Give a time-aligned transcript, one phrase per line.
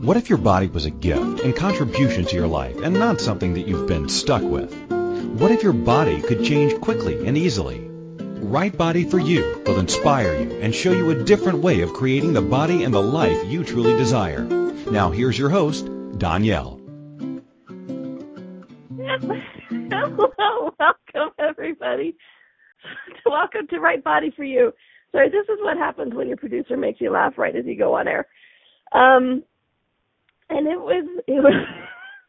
[0.00, 3.54] What if your body was a gift and contribution to your life and not something
[3.54, 4.72] that you've been stuck with?
[5.40, 7.80] What if your body could change quickly and easily?
[7.80, 12.32] Right Body for You will inspire you and show you a different way of creating
[12.32, 14.44] the body and the life you truly desire.
[14.44, 16.80] Now here's your host, Danielle.
[18.96, 22.16] Hello, welcome everybody.
[23.26, 24.72] welcome to Right Body for You.
[25.10, 27.94] Sorry, this is what happens when your producer makes you laugh right as you go
[27.94, 28.28] on air.
[28.92, 29.42] Um,
[30.50, 31.66] and it was it was,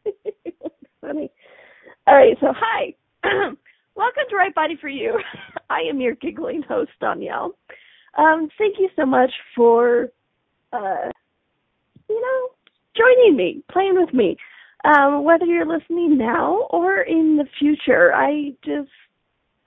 [0.46, 0.72] it was
[1.02, 1.32] funny.
[2.08, 2.94] All right, so hi,
[3.96, 5.20] welcome to Right Body for You.
[5.70, 7.56] I am your giggling host Danielle.
[8.18, 10.10] Um, thank you so much for,
[10.74, 11.10] uh,
[12.10, 12.50] you know,
[12.96, 14.36] joining me, playing with me.
[14.84, 18.90] Um, whether you're listening now or in the future, I just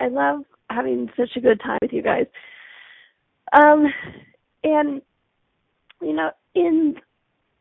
[0.00, 0.40] I love
[0.70, 2.26] having such a good time with you guys.
[3.52, 3.86] Um,
[4.64, 5.02] and
[6.00, 6.96] you know, in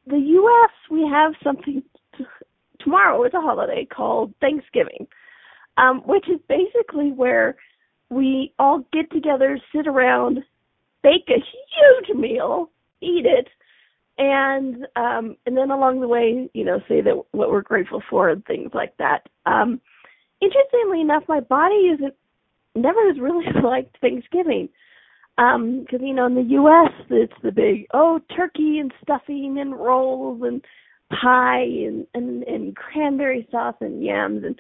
[0.08, 1.84] the U.S., we have something
[2.18, 2.26] t-
[2.80, 3.24] tomorrow.
[3.24, 5.08] It's a holiday called Thanksgiving,
[5.78, 7.56] um, which is basically where
[8.10, 10.40] we all get together, sit around,
[11.04, 12.70] bake a huge meal,
[13.02, 13.48] eat it,
[14.18, 18.30] and um, and then along the way, you know, say that what we're grateful for
[18.30, 19.28] and things like that.
[19.46, 19.80] Um,
[20.42, 22.14] interestingly enough, my body isn't
[22.76, 24.70] never has really liked Thanksgiving
[25.38, 29.76] um because you know in the US it's the big oh turkey and stuffing and
[29.76, 30.64] rolls and
[31.22, 34.58] pie and and and cranberry sauce and yams and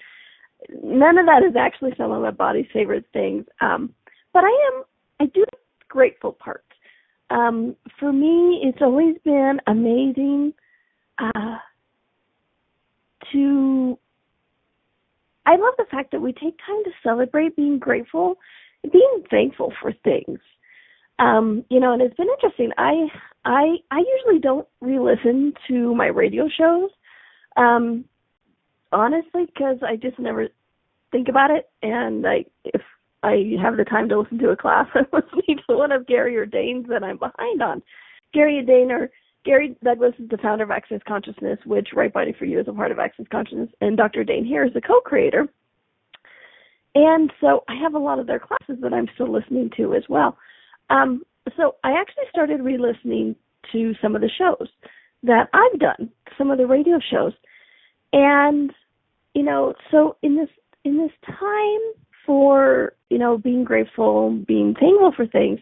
[0.83, 3.45] none of that is actually some of my body's favorite things.
[3.61, 3.94] Um
[4.33, 4.83] but I am
[5.19, 5.58] I do the
[5.89, 6.63] grateful part
[7.30, 10.53] um for me it's always been amazing
[11.19, 11.58] uh
[13.31, 13.97] to
[15.45, 18.35] I love the fact that we take time to celebrate being grateful
[18.91, 20.39] being thankful for things
[21.22, 22.72] um, you know, and it's been interesting.
[22.77, 23.08] I
[23.45, 26.89] I I usually don't re-listen to my radio shows,
[27.58, 28.05] um,
[28.91, 30.47] honestly, because I just never
[31.11, 31.69] think about it.
[31.83, 32.81] And I if
[33.22, 36.35] I have the time to listen to a class, I'm listening to one of Gary
[36.35, 37.84] or Dain's that I'm behind on.
[38.34, 39.12] Gary Ordain or
[39.45, 42.74] Gary Douglas is the founder of Access Consciousness, which Right Body for You is a
[42.74, 44.24] part of Access Consciousness, and Dr.
[44.24, 45.47] Dain Heer is the co-creator.
[46.95, 50.03] And so I have a lot of their classes that I'm still listening to as
[50.09, 50.38] well.
[50.91, 51.24] Um,
[51.57, 53.35] so I actually started re-listening
[53.72, 54.68] to some of the shows
[55.24, 57.34] that I've done, some of the radio shows,
[58.13, 58.72] and
[59.34, 60.50] you know, so in this
[60.84, 61.80] in this time
[62.25, 65.59] for you know being grateful, being thankful for things,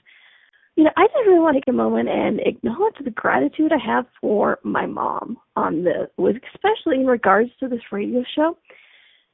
[0.75, 3.85] you know, I just really want to take a moment and acknowledge the gratitude I
[3.85, 8.57] have for my mom on this, with especially in regards to this radio show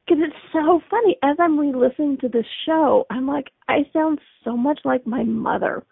[0.06, 1.18] because it's so funny.
[1.24, 5.84] As I'm re-listening to this show, I'm like, I sound so much like my mother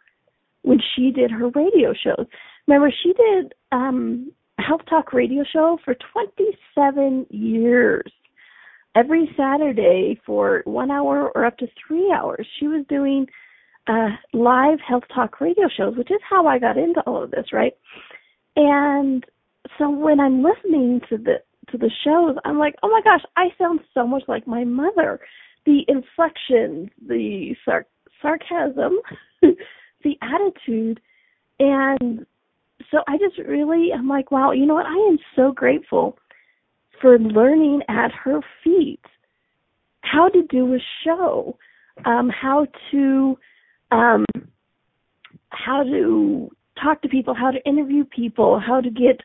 [0.62, 2.26] when she did her radio shows.
[2.68, 8.12] Remember, she did um Health Talk radio show for 27 years.
[8.96, 13.28] Every Saturday for one hour or up to three hours, she was doing
[13.88, 17.48] uh live Health Talk radio shows, which is how I got into all of this,
[17.52, 17.74] right?
[18.56, 19.26] And
[19.78, 21.36] so when I'm listening to the
[21.72, 25.20] to the shows, I'm like, oh my gosh, I sound so much like my mother.
[25.66, 27.88] The inflections, the sar-
[28.22, 29.00] sarcasm,
[29.42, 31.00] the attitude,
[31.60, 32.26] and
[32.92, 34.86] so I just really, I'm like, wow, you know what?
[34.86, 36.18] I am so grateful
[37.02, 39.00] for learning at her feet
[40.02, 41.58] how to do a show,
[42.06, 43.38] um, how to,
[43.92, 44.26] um,
[45.50, 46.50] how to
[46.82, 49.22] talk to people, how to interview people, how to get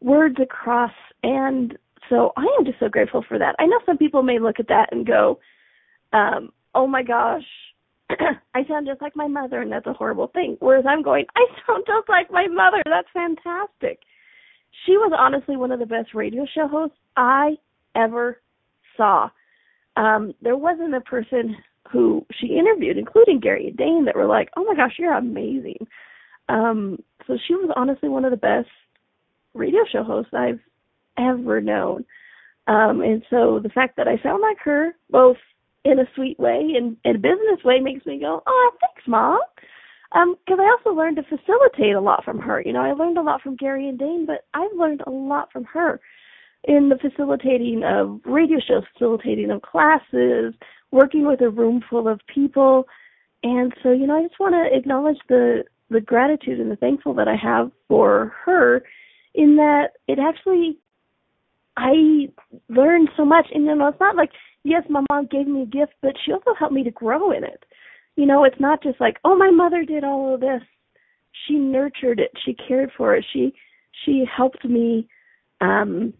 [0.00, 0.92] words across.
[1.22, 1.76] And
[2.08, 3.56] so I am just so grateful for that.
[3.58, 5.38] I know some people may look at that and go,
[6.12, 7.44] um, oh my gosh,
[8.10, 10.56] I sound just like my mother and that's a horrible thing.
[10.60, 12.82] Whereas I'm going, I sound just like my mother.
[12.84, 14.00] That's fantastic.
[14.86, 17.56] She was honestly one of the best radio show hosts I
[17.94, 18.40] ever
[18.96, 19.28] saw.
[19.96, 21.56] Um, there wasn't a person
[21.90, 25.86] who she interviewed, including Gary and Dain, that were like, "Oh my gosh, you're amazing."
[26.48, 28.68] Um, so she was honestly one of the best
[29.58, 30.60] radio show host I've
[31.18, 32.04] ever known.
[32.66, 35.38] Um, and so the fact that I sound like her, both
[35.84, 39.40] in a sweet way and in a business way, makes me go, "Oh, thanks, mom."
[40.12, 42.60] Um, because I also learned to facilitate a lot from her.
[42.60, 45.52] You know, I learned a lot from Gary and Dain, but I've learned a lot
[45.52, 46.00] from her
[46.64, 50.54] in the facilitating of radio shows, facilitating of classes,
[50.90, 52.86] working with a room full of people.
[53.42, 57.14] And so, you know, I just want to acknowledge the the gratitude and the thankful
[57.14, 58.82] that I have for her
[59.34, 60.78] in that it actually
[61.76, 62.28] I
[62.68, 64.30] learned so much and you know it's not like
[64.64, 67.44] yes my mom gave me a gift but she also helped me to grow in
[67.44, 67.64] it.
[68.16, 70.62] You know, it's not just like, oh my mother did all of this.
[71.46, 73.54] She nurtured it, she cared for it, she
[74.04, 75.08] she helped me
[75.60, 76.12] um,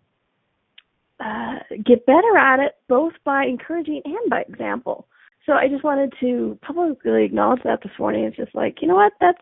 [1.20, 5.08] uh, get better at it, both by encouraging and by example.
[5.46, 8.24] So I just wanted to publicly acknowledge that this morning.
[8.24, 9.12] It's just like, you know what?
[9.20, 9.40] That's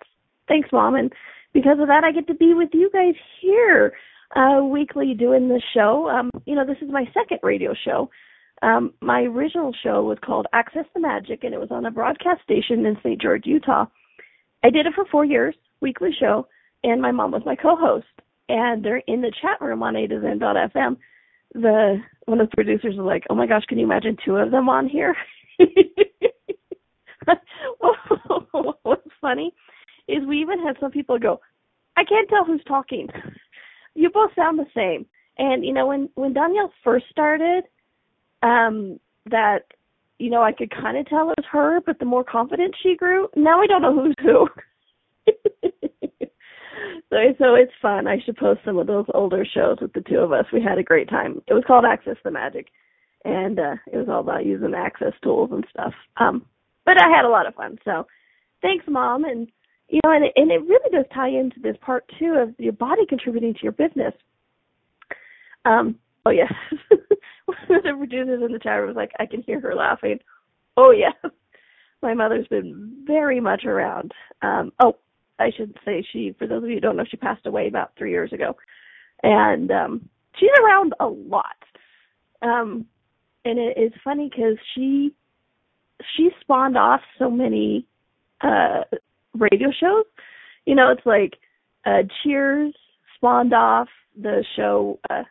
[0.48, 1.12] thanks, mom, and
[1.56, 3.94] because of that, I get to be with you guys here
[4.37, 6.06] uh, weekly doing this show.
[6.11, 8.11] Um, you know, this is my second radio show.
[8.61, 12.43] Um, my original show was called Access the Magic, and it was on a broadcast
[12.43, 13.19] station in St.
[13.19, 13.87] George, Utah.
[14.62, 16.47] I did it for four years, weekly show,
[16.85, 18.05] and my mom was my co-host.
[18.50, 20.99] And they're in the chat room on A to Zen.fm.
[21.55, 24.50] The one of the producers was like, "Oh my gosh, can you imagine two of
[24.50, 25.17] them on here?"
[28.82, 29.55] What's funny
[30.08, 31.41] is we even had some people go,
[31.97, 33.08] "I can't tell who's talking.
[33.94, 35.06] you both sound the same."
[35.38, 37.64] And you know, when when Danielle first started,
[38.43, 39.64] um, that
[40.19, 42.97] you know I could kind of tell it was her, but the more confident she
[42.97, 44.49] grew, now I don't know who's who.
[47.11, 48.06] so so it's fun.
[48.06, 50.47] I should post some of those older shows with the two of us.
[50.52, 51.43] We had a great time.
[51.47, 52.69] It was called Access the Magic,
[53.25, 55.93] and uh, it was all about using access tools and stuff.
[56.17, 56.47] Um,
[56.85, 57.79] but I had a lot of fun.
[57.85, 58.06] So
[58.62, 59.49] thanks, mom, and
[59.88, 62.73] you know, and it, and it really does tie into this part too of your
[62.73, 64.12] body contributing to your business.
[65.65, 66.49] Um, oh yeah,
[67.47, 70.19] one of the producers in the chat room was like, I can hear her laughing.
[70.77, 71.12] Oh yeah,
[72.03, 74.12] my mother's been very much around.
[74.43, 74.97] Um, oh,
[75.38, 77.93] I should say she, for those of you who don't know, she passed away about
[77.97, 78.56] three years ago,
[79.23, 81.56] and um, she's around a lot.
[82.43, 82.87] Um,
[83.44, 85.15] and it's funny because she
[86.17, 87.87] she spawned off so many
[88.43, 88.83] uh
[89.38, 90.05] radio shows.
[90.65, 91.35] You know, it's like
[91.85, 92.75] uh Cheers
[93.17, 93.88] spawned off
[94.21, 95.23] the show uh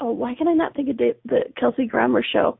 [0.00, 2.58] oh, why can I not think of the, the Kelsey Grammer show?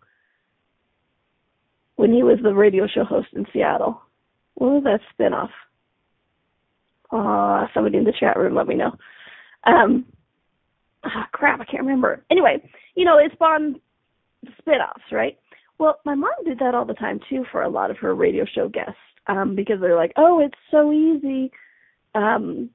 [1.97, 4.01] When he was the radio show host in Seattle.
[4.55, 5.51] What was that spinoff?
[7.11, 8.93] Uh, somebody in the chat room let me know.
[9.65, 10.05] Um,
[11.05, 12.25] oh, crap, I can't remember.
[12.31, 13.81] Anyway, you know, it spawned
[14.63, 15.39] spinoffs, right?
[15.79, 18.45] Well, my mom did that all the time too for a lot of her radio
[18.53, 18.95] show guests,
[19.29, 21.51] um, because they're like, "Oh, it's so easy."
[22.15, 22.71] Um,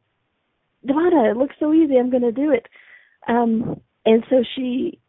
[0.84, 1.98] it looks so easy.
[1.98, 2.68] I'm going to do it.
[3.28, 5.00] Um, and so she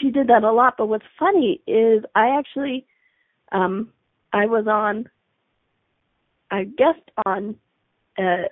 [0.00, 0.74] she did that a lot.
[0.78, 2.86] But what's funny is I actually
[3.52, 3.90] um,
[4.32, 5.08] I was on
[6.50, 7.56] I guest on
[8.18, 8.44] a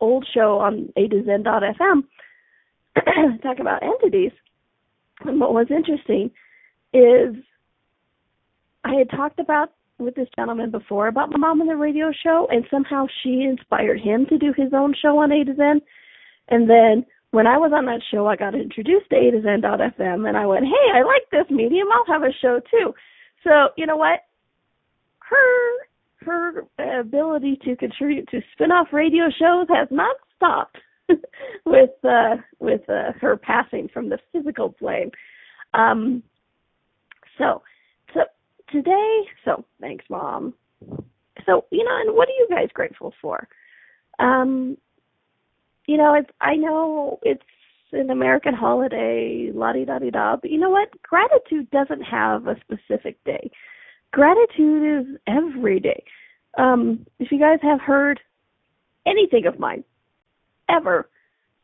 [0.00, 2.02] old show on A to Zen FM
[3.42, 4.32] talk about entities.
[5.20, 6.30] And what was interesting
[6.92, 7.36] is
[8.84, 9.72] I had talked about
[10.04, 14.00] with this gentleman before about my mom and the radio show, and somehow she inspired
[14.00, 15.80] him to do his own show on A to Zen.
[16.48, 20.28] And then when I was on that show, I got introduced to A to Zen.fm,
[20.28, 21.88] and I went, "Hey, I like this medium.
[21.92, 22.94] I'll have a show too."
[23.44, 24.20] So you know what?
[25.20, 25.86] Her
[26.24, 30.76] her ability to contribute to spin-off radio shows has not stopped
[31.66, 35.10] with uh, with uh, her passing from the physical plane.
[35.74, 36.22] Um,
[37.38, 37.62] so
[38.72, 40.54] today, so thanks, mom.
[41.46, 43.46] So you know, and what are you guys grateful for?
[44.18, 44.76] Um,
[45.86, 47.42] you know, it's I know it's
[47.92, 50.88] an American holiday, la di da di da, but you know what?
[51.02, 53.50] Gratitude doesn't have a specific day.
[54.12, 56.02] Gratitude is every day.
[56.58, 58.20] Um, if you guys have heard
[59.06, 59.84] anything of mine,
[60.68, 61.08] ever,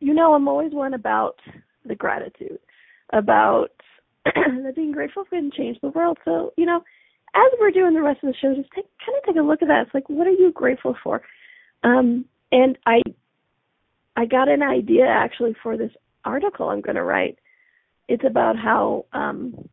[0.01, 1.37] you know I'm always one about
[1.85, 2.59] the gratitude,
[3.13, 3.71] about
[4.65, 6.19] that being grateful can change the world.
[6.25, 6.83] So, you know,
[7.35, 9.63] as we're doing the rest of the show, just take, kind of take a look
[9.63, 9.87] at that.
[9.87, 11.23] It's like, what are you grateful for?
[11.85, 13.01] Um, and I
[14.17, 15.93] I got an idea actually for this
[16.25, 17.39] article I'm going to write.
[18.09, 19.69] It's about how um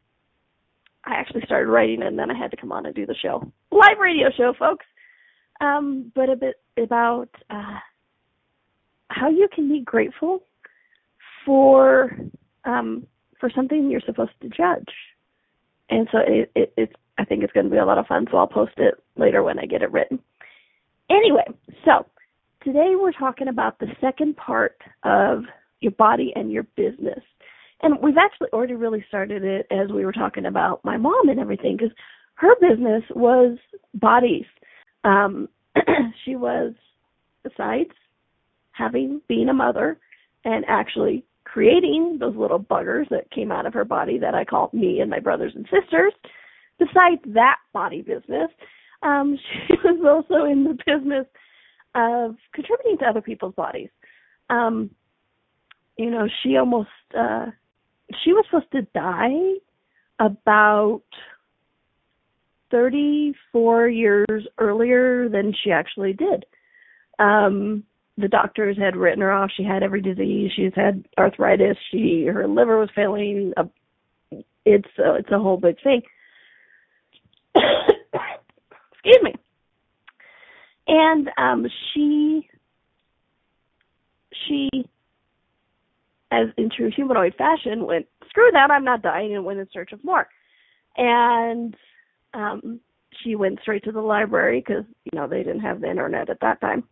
[1.04, 3.52] I actually started writing and then I had to come on and do the show.
[3.72, 4.86] Live radio show, folks.
[5.62, 7.80] Um but a bit about uh
[9.10, 10.44] how you can be grateful
[11.46, 12.12] for
[12.66, 13.08] um
[13.40, 14.94] for something you're supposed to judge.
[15.90, 18.28] And so it, it it's I think it's going to be a lot of fun,
[18.30, 20.20] so I'll post it later when I get it written.
[21.10, 21.46] Anyway,
[21.86, 22.06] so
[22.66, 25.44] Today we're talking about the second part of
[25.82, 27.22] your body and your business.
[27.84, 31.40] And we've actually already really started it as we were talking about my mom and
[31.40, 31.96] everything because
[32.34, 33.60] her business was
[33.94, 34.46] bodies.
[35.04, 35.48] Um,
[36.26, 36.74] she was,
[37.44, 37.92] besides
[38.72, 40.00] having being a mother
[40.44, 41.24] and actually
[41.56, 45.10] creating those little buggers that came out of her body that I call me and
[45.10, 46.12] my brothers and sisters,
[46.78, 48.50] besides that body business,
[49.04, 51.26] um, she was also in the business
[51.96, 53.88] of contributing to other people's bodies.
[54.50, 54.90] Um,
[55.98, 57.46] you know, she almost uh
[58.22, 59.54] she was supposed to die
[60.20, 61.04] about
[62.70, 66.46] 34 years earlier than she actually did.
[67.18, 67.86] Um
[68.18, 69.52] the doctors had written her off.
[69.56, 70.52] She had every disease.
[70.56, 71.78] She's had arthritis.
[71.92, 73.54] She her liver was failing.
[74.66, 76.02] It's uh, it's a whole big thing.
[77.56, 79.36] Excuse me.
[80.88, 82.48] And um she
[84.48, 84.70] she
[86.32, 89.92] as in true humanoid fashion went screw that I'm not dying and went in search
[89.92, 90.28] of more.
[90.96, 91.76] And
[92.34, 92.80] um
[93.24, 96.40] she went straight to the library because you know they didn't have the internet at
[96.40, 96.86] that time.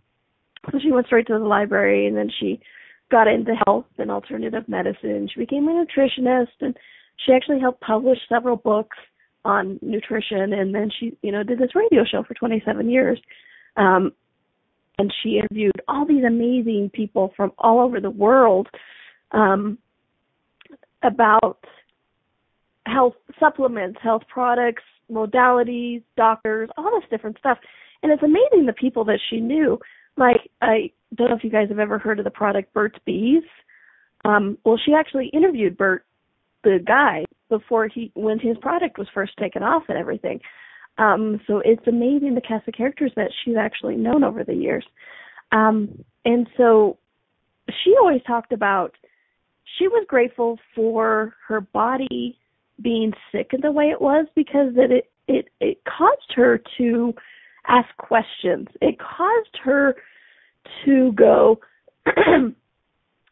[0.71, 2.61] So she went straight to the library and then she
[3.11, 5.29] got into health and alternative medicine.
[5.31, 6.75] She became a nutritionist and
[7.25, 8.97] she actually helped publish several books
[9.45, 13.19] on nutrition and then she, you know, did this radio show for 27 years.
[13.75, 14.13] Um
[14.99, 18.67] and she interviewed all these amazing people from all over the world
[19.31, 19.77] um
[21.03, 21.59] about
[22.85, 27.57] health supplements, health products, modalities, doctors, all this different stuff.
[28.01, 29.79] And it's amazing the people that she knew.
[30.17, 33.43] Like I don't know if you guys have ever heard of the product Burt's Bees.
[34.25, 36.05] Um, well, she actually interviewed Burt,
[36.63, 40.39] the guy, before he when his product was first taken off and everything.
[40.97, 44.85] Um, so it's amazing the cast of characters that she's actually known over the years.
[45.51, 46.97] Um, and so
[47.83, 48.95] she always talked about
[49.77, 52.37] she was grateful for her body
[52.81, 57.13] being sick in the way it was because that it it it caused her to
[57.67, 58.67] ask questions.
[58.81, 59.95] It caused her
[60.85, 61.59] to go,
[62.17, 62.53] you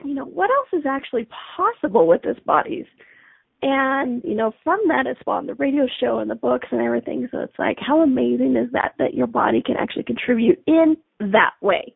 [0.04, 2.86] know, what else is actually possible with this bodies?
[3.64, 7.28] And, you know, from that it spawned the radio show and the books and everything.
[7.32, 11.54] So it's like, how amazing is that that your body can actually contribute in that
[11.62, 11.94] way?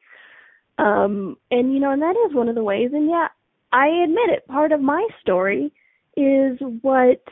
[0.77, 2.91] Um, and you know, and that is one of the ways.
[2.93, 3.27] And yeah,
[3.71, 4.47] I admit it.
[4.47, 5.71] Part of my story
[6.15, 7.23] is what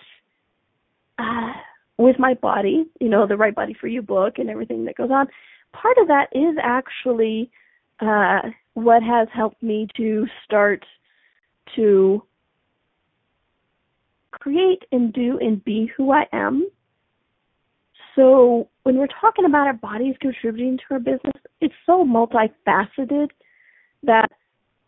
[1.19, 1.51] uh,
[1.97, 5.11] with my body, you know, the Right Body for You book and everything that goes
[5.11, 5.27] on.
[5.73, 7.51] Part of that is actually
[7.99, 8.41] uh,
[8.73, 10.83] what has helped me to start
[11.75, 12.23] to
[14.31, 16.67] create and do and be who I am.
[18.15, 23.29] So when we're talking about our bodies contributing to our business, it's so multifaceted
[24.03, 24.29] that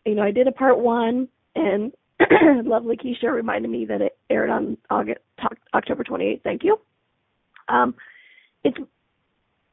[0.04, 1.92] you know I did a part one and
[2.64, 5.20] lovely Keisha reminded me that it aired on August
[5.74, 6.42] October 28th.
[6.42, 6.78] Thank you.
[7.68, 7.94] Um,
[8.64, 8.78] it's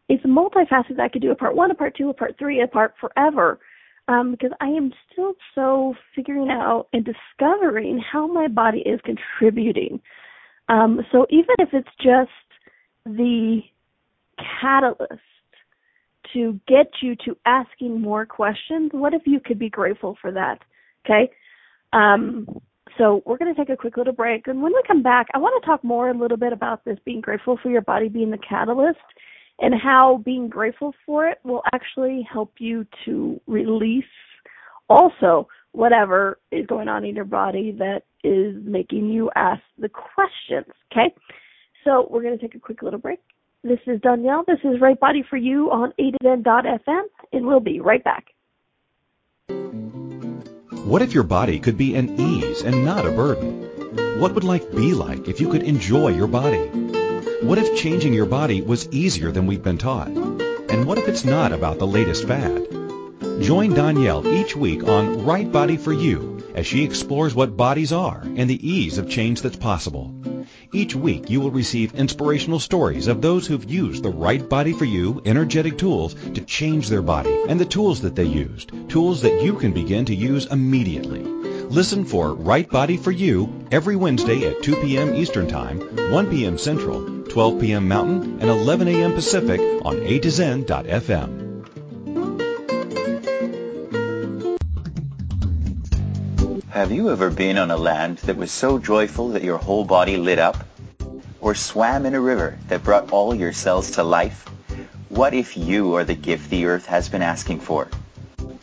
[0.09, 0.99] it's multifaceted.
[0.99, 3.59] I could do a part one, a part two, a part three, a part forever,
[4.07, 10.01] um, because I am still so figuring out and discovering how my body is contributing.
[10.69, 12.29] Um, so even if it's just
[13.05, 13.61] the
[14.61, 15.21] catalyst
[16.33, 20.59] to get you to asking more questions, what if you could be grateful for that?
[21.05, 21.31] Okay.
[21.91, 22.47] Um,
[22.97, 24.47] so we're going to take a quick little break.
[24.47, 26.97] And when we come back, I want to talk more a little bit about this
[27.05, 28.99] being grateful for your body being the catalyst
[29.59, 34.03] and how being grateful for it will actually help you to release
[34.89, 40.71] also whatever is going on in your body that is making you ask the questions.
[40.91, 41.13] Okay.
[41.83, 43.19] So we're going to take a quick little break.
[43.63, 44.43] This is Danielle.
[44.45, 48.25] This is Right Body for You on 8 FM, and we'll be right back.
[50.83, 53.61] What if your body could be an ease and not a burden?
[54.19, 56.67] What would life be like if you could enjoy your body?
[57.41, 60.09] What if changing your body was easier than we've been taught?
[60.09, 62.67] And what if it's not about the latest fad?
[63.41, 68.21] Join Danielle each week on Right Body for You as she explores what bodies are
[68.21, 70.13] and the ease of change that's possible.
[70.75, 74.85] Each week you will receive inspirational stories of those who've used the right body for
[74.85, 79.43] you energetic tools to change their body and the tools that they used, tools that
[79.43, 81.21] you can begin to use immediately.
[81.69, 85.13] Listen for Right Body for You every Wednesday at 2 p.m.
[85.13, 85.79] Eastern Time,
[86.11, 86.57] 1 p.m.
[86.57, 87.87] Central, 12 p.m.
[87.87, 89.13] Mountain, and 11 a.m.
[89.13, 91.42] Pacific on A to Zen.fm.
[96.73, 100.17] Have you ever been on a land that was so joyful that your whole body
[100.17, 100.65] lit up?
[101.39, 104.49] Or swam in a river that brought all your cells to life?
[105.09, 107.89] What if you are the gift the earth has been asking for?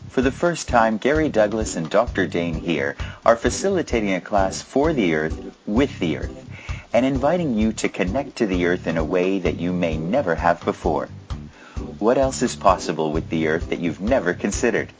[0.09, 2.27] For the first time, Gary Douglas and Dr.
[2.27, 6.45] Dain Heer are facilitating a class for the earth with the earth
[6.91, 10.35] and inviting you to connect to the earth in a way that you may never
[10.35, 11.07] have before.
[11.97, 14.91] What else is possible with the earth that you've never considered?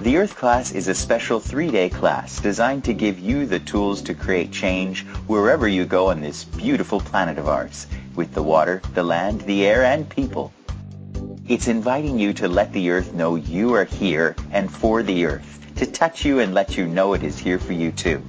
[0.00, 4.14] The Earth class is a special three-day class designed to give you the tools to
[4.14, 9.02] create change wherever you go on this beautiful planet of ours, with the water, the
[9.02, 10.54] land, the air, and people.
[11.46, 15.60] It's inviting you to let the Earth know you are here and for the Earth,
[15.76, 18.22] to touch you and let you know it is here for you too.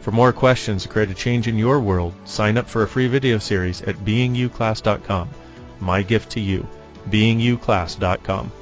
[0.00, 3.08] For more questions to create a change in your world, sign up for a free
[3.08, 5.28] video series at beingyouclass.com.
[5.80, 6.66] My gift to you,
[7.10, 8.52] beingyouclass.com.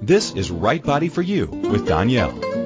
[0.00, 2.65] This is Right Body for You with Danielle.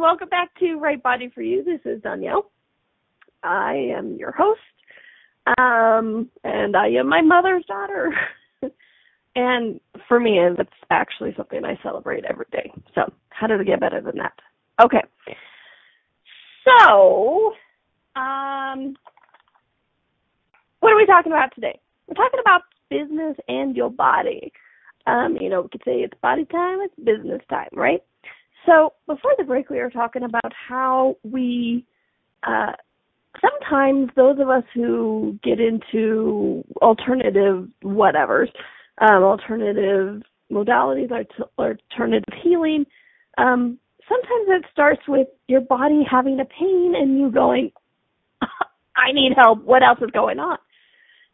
[0.00, 1.62] Welcome back to Right Body for You.
[1.62, 2.50] This is Danielle.
[3.42, 4.60] I am your host,
[5.58, 8.10] um, and I am my mother's daughter.
[9.36, 12.72] and for me, that's actually something I celebrate every day.
[12.94, 14.32] So, how did it get better than that?
[14.82, 15.02] Okay.
[16.64, 17.52] So,
[18.16, 18.96] um,
[20.80, 21.78] what are we talking about today?
[22.06, 24.50] We're talking about business and your body.
[25.06, 28.02] Um, you know, we could say it's body time, it's business time, right?
[28.66, 31.84] So before the break, we were talking about how we,
[32.42, 32.72] uh,
[33.40, 38.48] sometimes those of us who get into alternative whatevers,
[39.00, 41.10] um, alternative modalities,
[41.58, 42.84] alternative healing,
[43.38, 47.70] um, sometimes it starts with your body having a pain and you going,
[48.42, 49.64] I need help.
[49.64, 50.58] What else is going on?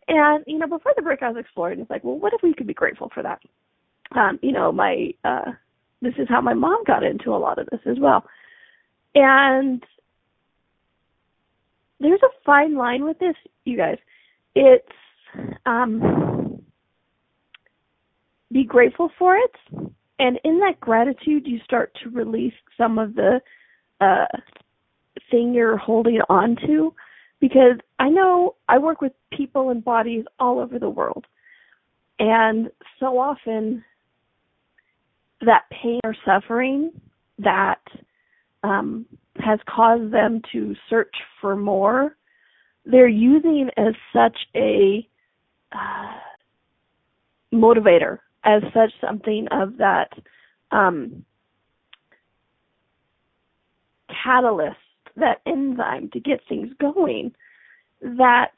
[0.08, 2.54] And, you know, before the break I was exploring, it's like, well, what if we
[2.54, 3.40] could be grateful for that?
[4.14, 5.52] Um, you know, my, uh,
[6.02, 8.24] this is how my mom got into a lot of this as well.
[9.14, 9.82] And
[12.00, 13.98] there's a fine line with this, you guys.
[14.54, 14.86] It's,
[15.64, 16.62] um,
[18.52, 19.54] be grateful for it.
[20.18, 23.40] And in that gratitude, you start to release some of the,
[24.00, 24.26] uh,
[25.30, 26.94] thing you're holding on to
[27.40, 31.26] because I know I work with people and bodies all over the world.
[32.18, 33.84] And so often
[35.42, 36.90] that pain or suffering
[37.38, 37.80] that
[38.62, 42.16] um, has caused them to search for more,
[42.84, 45.06] they're using as such a
[45.72, 46.18] uh,
[47.52, 50.10] motivator, as such something of that
[50.70, 51.24] um,
[54.24, 54.76] catalyst
[55.16, 57.32] that enzyme to get things going
[58.02, 58.52] that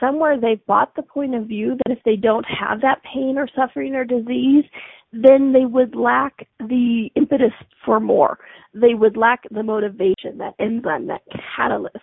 [0.00, 3.48] somewhere they've bought the point of view that if they don't have that pain or
[3.54, 4.64] suffering or disease,
[5.12, 7.52] then they would lack the impetus
[7.84, 8.38] for more.
[8.74, 11.22] They would lack the motivation, that enzyme, that
[11.56, 11.96] catalyst.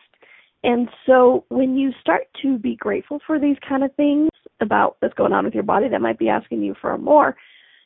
[0.63, 4.29] And so when you start to be grateful for these kind of things
[4.61, 7.35] about what's going on with your body that might be asking you for more,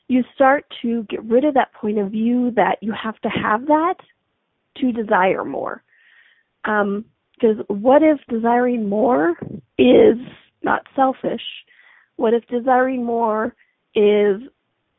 [0.07, 3.65] you start to get rid of that point of view that you have to have
[3.67, 3.95] that
[4.77, 5.83] to desire more.
[6.65, 9.35] Um, because what if desiring more
[9.77, 10.17] is
[10.61, 11.41] not selfish?
[12.17, 13.55] What if desiring more
[13.95, 14.41] is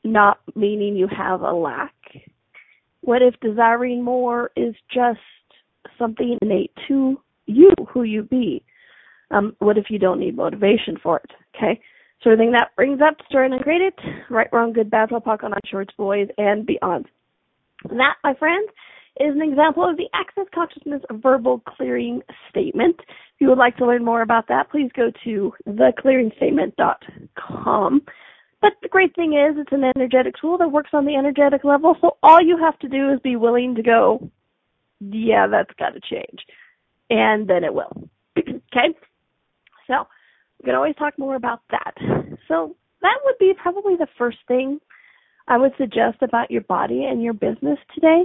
[0.04, 1.94] not meaning you have a lack?
[3.02, 5.20] What if desiring more is just
[5.98, 8.62] something innate to you, who you be?
[9.30, 11.30] Um, what if you don't need motivation for it?
[11.54, 11.80] Okay.
[12.22, 13.94] So everything that brings up, stir and it,
[14.28, 17.06] right, wrong, good, bad, POC, on shorts, boys, and beyond.
[17.88, 18.68] That, my friends,
[19.18, 22.96] is an example of the Access Consciousness verbal clearing statement.
[22.98, 28.02] If you would like to learn more about that, please go to theclearingstatement.com.
[28.60, 31.96] But the great thing is it's an energetic tool that works on the energetic level,
[32.00, 34.30] so all you have to do is be willing to go,
[35.00, 36.40] yeah, that's got to change.
[37.08, 38.08] And then it will.
[38.38, 38.94] okay?
[39.86, 40.06] So,
[40.60, 41.94] we can always talk more about that.
[42.48, 44.78] So, that would be probably the first thing
[45.48, 48.24] I would suggest about your body and your business today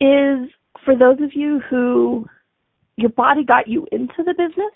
[0.00, 0.50] is
[0.84, 2.26] for those of you who
[2.96, 4.74] your body got you into the business,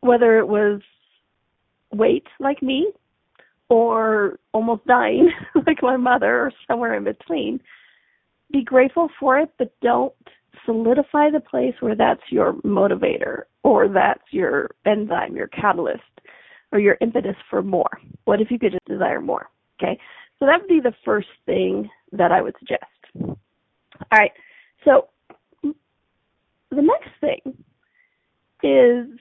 [0.00, 0.80] whether it was
[1.94, 2.88] weight like me
[3.68, 5.30] or almost dying
[5.66, 7.60] like my mother or somewhere in between,
[8.52, 10.12] be grateful for it, but don't
[10.64, 16.02] solidify the place where that's your motivator or that's your enzyme, your catalyst,
[16.72, 17.90] or your impetus for more.
[18.24, 19.48] What if you could just desire more?
[19.80, 19.98] Okay,
[20.38, 22.84] so that would be the first thing that I would suggest.
[23.24, 23.38] All
[24.12, 24.32] right,
[24.84, 25.08] so
[25.62, 25.72] the
[26.82, 27.40] next thing
[28.62, 29.18] is,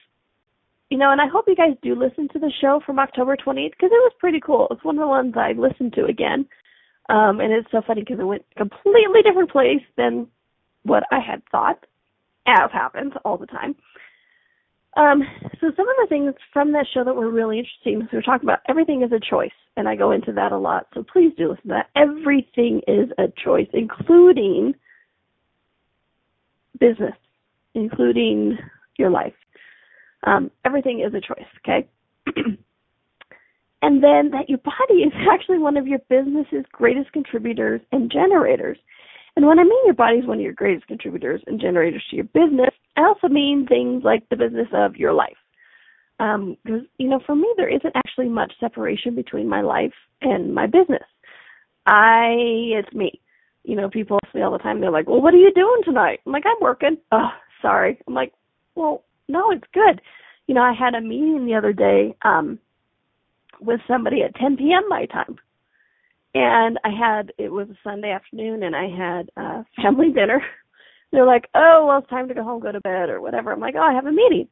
[0.94, 3.72] you know, and I hope you guys do listen to the show from October 28th
[3.72, 4.68] because it was pretty cool.
[4.70, 6.46] It's one of the ones I listened to again.
[7.10, 10.28] Um, and it's so funny because it went completely different place than
[10.84, 11.84] what I had thought,
[12.46, 13.74] as happens all the time.
[14.96, 15.24] Um,
[15.60, 18.48] so some of the things from that show that were really interesting, so we're talking
[18.48, 20.86] about everything is a choice, and I go into that a lot.
[20.94, 21.90] So please do listen to that.
[21.96, 24.76] Everything is a choice, including
[26.80, 27.16] business,
[27.74, 28.60] including
[29.00, 29.34] your life.
[30.26, 31.88] Um, everything is a choice, okay?
[33.82, 38.78] and then that your body is actually one of your business's greatest contributors and generators.
[39.36, 42.16] And when I mean your body is one of your greatest contributors and generators to
[42.16, 45.36] your business, I also mean things like the business of your life.
[46.20, 50.54] Because, um, you know, for me, there isn't actually much separation between my life and
[50.54, 51.04] my business.
[51.88, 52.36] I,
[52.78, 53.20] it's me.
[53.64, 55.82] You know, people ask me all the time, they're like, well, what are you doing
[55.84, 56.20] tonight?
[56.26, 56.98] I'm like, I'm working.
[57.12, 57.30] Oh,
[57.62, 58.00] sorry.
[58.08, 58.34] I'm like,
[58.76, 60.02] well, no, it's good.
[60.48, 62.60] You know, I had a meeting the other day um,
[63.62, 64.84] with somebody at 10 p.m.
[64.90, 65.38] my time
[66.36, 70.42] and I had it was a Sunday afternoon, and I had uh, family dinner.
[71.12, 73.60] They're like, "Oh, well, it's time to go home, go to bed, or whatever." I'm
[73.60, 74.48] like, "Oh, I have a meeting."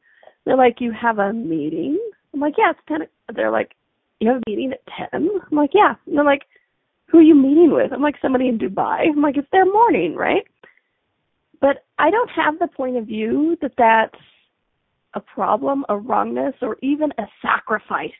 [0.46, 2.00] They're like, "You have a meeting?"
[2.34, 3.00] I'm like, "Yeah, it's ten.
[3.36, 3.72] They're like,
[4.20, 5.30] "You have a meeting at ten?
[5.52, 6.44] I'm like, "Yeah." And they're like,
[7.08, 10.16] "Who are you meeting with?" I'm like, "Somebody in Dubai." I'm like, "It's their morning,
[10.16, 10.46] right?"
[11.60, 14.24] But I don't have the point of view that that's
[15.14, 18.12] a problem, a wrongness, or even a sacrifice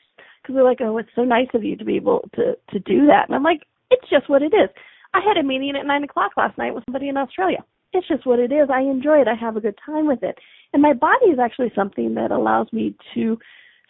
[0.42, 3.06] because they're like, oh, it's so nice of you to be able to to do
[3.06, 3.26] that.
[3.28, 4.68] And I'm like, it's just what it is.
[5.14, 7.64] I had a meeting at nine o'clock last night with somebody in Australia.
[7.92, 8.68] It's just what it is.
[8.72, 9.28] I enjoy it.
[9.28, 10.38] I have a good time with it.
[10.72, 13.38] And my body is actually something that allows me to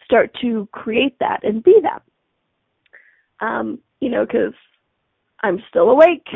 [0.03, 3.45] start to create that and be that.
[3.45, 4.53] Um, you know, because
[5.41, 6.27] I'm still awake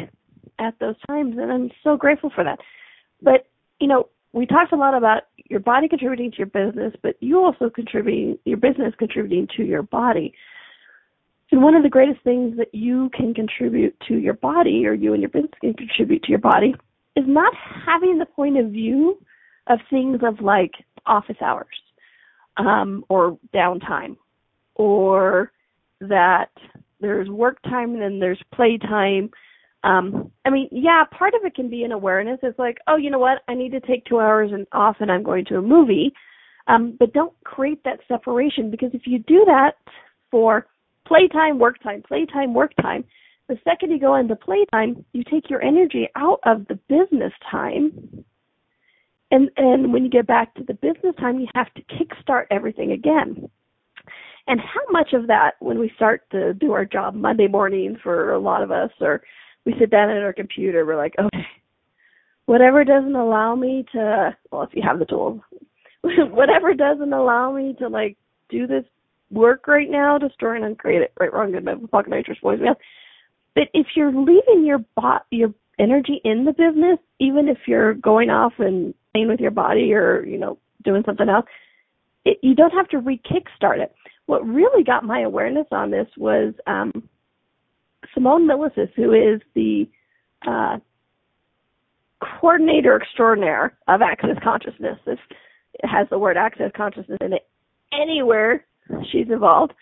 [0.60, 2.60] at those times, and I'm so grateful for that.
[3.21, 3.47] But
[3.80, 7.39] you know, we talked a lot about your body contributing to your business, but you
[7.43, 10.32] also contributing your business contributing to your body.
[11.52, 15.13] And one of the greatest things that you can contribute to your body, or you
[15.13, 16.76] and your business can contribute to your body,
[17.15, 17.52] is not
[17.86, 19.17] having the point of view
[19.67, 20.73] of things of like
[21.08, 21.65] office hours,
[22.58, 24.17] um, or downtime,
[24.76, 25.52] or
[26.00, 26.52] that
[27.00, 29.32] there's work time and then there's play time
[29.88, 32.39] um, I mean, yeah, part of it can be an awareness.
[32.43, 33.39] It's like, oh, you know what?
[33.47, 36.12] I need to take two hours and off, and I'm going to a movie.
[36.67, 39.76] Um, but don't create that separation because if you do that
[40.30, 40.67] for
[41.08, 43.06] playtime, work time, playtime, work time,
[43.47, 48.26] the second you go into playtime, you take your energy out of the business time.
[49.32, 52.91] And and when you get back to the business time, you have to kickstart everything
[52.91, 53.50] again.
[54.47, 58.34] And how much of that when we start to do our job Monday morning for
[58.34, 59.21] a lot of us or
[59.67, 61.45] we sit down at our computer, we're like, okay,
[62.45, 65.41] whatever doesn't allow me to, well, if you have the tools,
[66.03, 68.15] whatever doesn't allow me to like
[68.47, 68.86] do this
[69.30, 72.75] work right now, destroy and uncreate it, right, wrong, good, bad, fucking nitrous voicemail.
[73.56, 78.30] But if you're leaving your bot, your energy in the business, even if you're going
[78.30, 81.45] off and playing with your body or, you know, doing something else,
[82.23, 83.93] it, you don't have to re-kickstart it.
[84.27, 87.10] What really got my awareness on this was um,
[88.17, 89.88] Simone Milasas, who is the
[90.47, 90.77] uh,
[92.19, 94.97] coordinator extraordinaire of Access Consciousness.
[95.06, 95.19] If
[95.75, 97.47] it has the word Access Consciousness in it
[97.93, 98.65] anywhere
[99.12, 99.73] she's involved.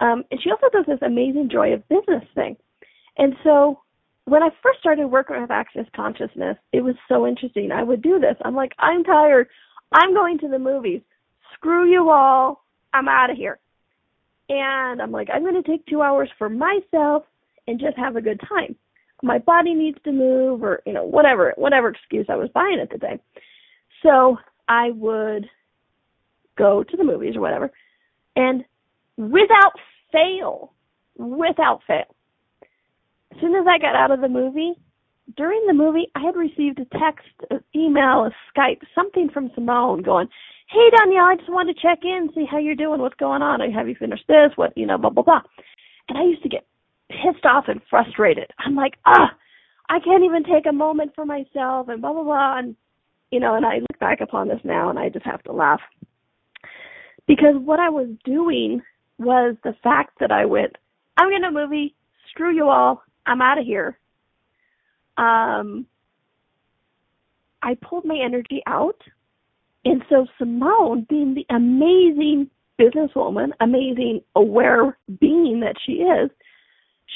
[0.00, 2.56] Um, and she also does this amazing joy of business thing.
[3.18, 3.80] And so
[4.24, 7.72] when I first started working with Access Consciousness, it was so interesting.
[7.72, 8.36] I would do this.
[8.42, 9.48] I'm like, I'm tired.
[9.92, 11.02] I'm going to the movies.
[11.54, 12.64] Screw you all.
[12.94, 13.58] I'm out of here.
[14.48, 17.24] And I'm like, I'm going to take two hours for myself
[17.66, 18.76] and just have a good time.
[19.22, 22.90] my body needs to move or, you know, whatever, whatever excuse I was buying at
[22.90, 23.18] the time.
[24.02, 24.36] So
[24.68, 25.46] I would
[26.58, 27.70] go to the movies or whatever
[28.36, 28.64] and
[29.16, 29.72] without
[30.12, 30.72] fail,
[31.16, 32.14] without fail,
[33.32, 34.74] as soon as I got out of the movie,
[35.36, 40.02] during the movie, I had received a text, an email, a Skype, something from Simone
[40.02, 40.28] going,
[40.68, 43.60] Hey Danielle, I just wanted to check in, see how you're doing, what's going on,
[43.70, 45.42] have you finished this, what, you know, blah, blah, blah.
[46.08, 46.66] And I used to get
[47.10, 48.50] pissed off and frustrated.
[48.58, 49.30] I'm like, ah,
[49.88, 52.58] I can't even take a moment for myself and blah, blah, blah.
[52.58, 52.76] And,
[53.30, 55.80] you know, and I look back upon this now and I just have to laugh.
[57.26, 58.82] Because what I was doing
[59.18, 60.76] was the fact that I went,
[61.16, 61.94] I'm in a movie,
[62.30, 63.98] screw you all, I'm out of here.
[65.16, 65.86] Um,
[67.62, 69.00] I pulled my energy out.
[69.84, 76.30] And so Simone, being the amazing businesswoman, amazing aware being that she is,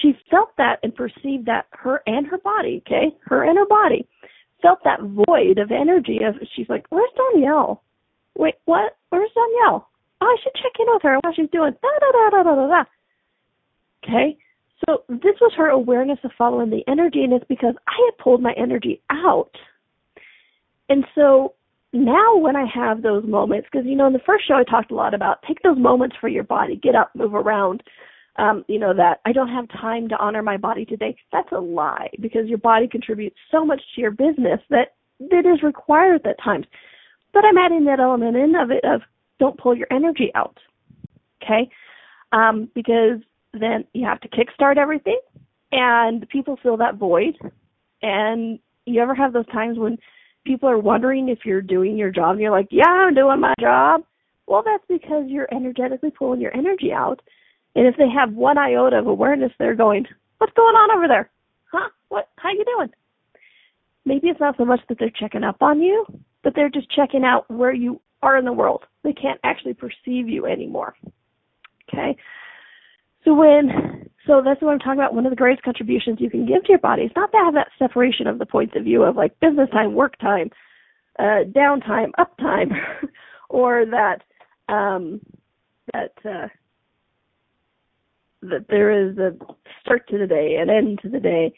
[0.03, 4.07] she felt that and perceived that her and her body, okay, her and her body
[4.63, 7.83] felt that void of energy of she's like, Where's Danielle?
[8.37, 8.97] Wait, what?
[9.11, 9.89] Where's Danielle?
[10.21, 11.73] Oh, I should check in with her what she's doing.
[11.83, 12.85] Da da da da da da da.
[14.05, 14.39] Okay?
[14.87, 18.43] So this was her awareness of following the energy, and it's because I had pulled
[18.43, 19.51] my energy out.
[20.89, 21.55] And so
[21.93, 24.91] now when I have those moments, because you know in the first show I talked
[24.91, 27.83] a lot about take those moments for your body, get up, move around.
[28.37, 31.17] Um, you know that I don't have time to honor my body today.
[31.33, 35.63] That's a lie because your body contributes so much to your business that it is
[35.63, 36.67] required at times.
[37.33, 39.03] But I'm adding that element in of it of
[39.39, 40.57] don't pull your energy out.
[41.43, 41.71] Okay?
[42.33, 43.19] Um, because
[43.53, 45.19] then you have to kickstart everything
[45.73, 47.37] and people fill that void.
[48.03, 49.99] And you ever have those times when
[50.45, 53.55] people are wondering if you're doing your job and you're like, yeah, I'm doing my
[53.61, 54.03] job.
[54.47, 57.21] Well, that's because you're energetically pulling your energy out.
[57.75, 60.07] And if they have one iota of awareness, they're going,
[60.39, 61.31] what's going on over there?
[61.71, 61.89] Huh?
[62.09, 62.91] What, how you doing?
[64.05, 66.05] Maybe it's not so much that they're checking up on you,
[66.43, 68.85] but they're just checking out where you are in the world.
[69.05, 70.95] They can't actually perceive you anymore.
[71.89, 72.17] Okay?
[73.25, 75.15] So when, so that's what I'm talking about.
[75.15, 77.55] One of the greatest contributions you can give to your body is not to have
[77.55, 80.51] that separation of the points of view of like business time, work time,
[81.19, 82.73] uh, downtime, uptime,
[83.51, 84.23] or that,
[84.73, 85.21] um,
[85.93, 86.49] that, uh,
[88.43, 89.33] that there is a
[89.83, 91.53] start to the day, an end to the day.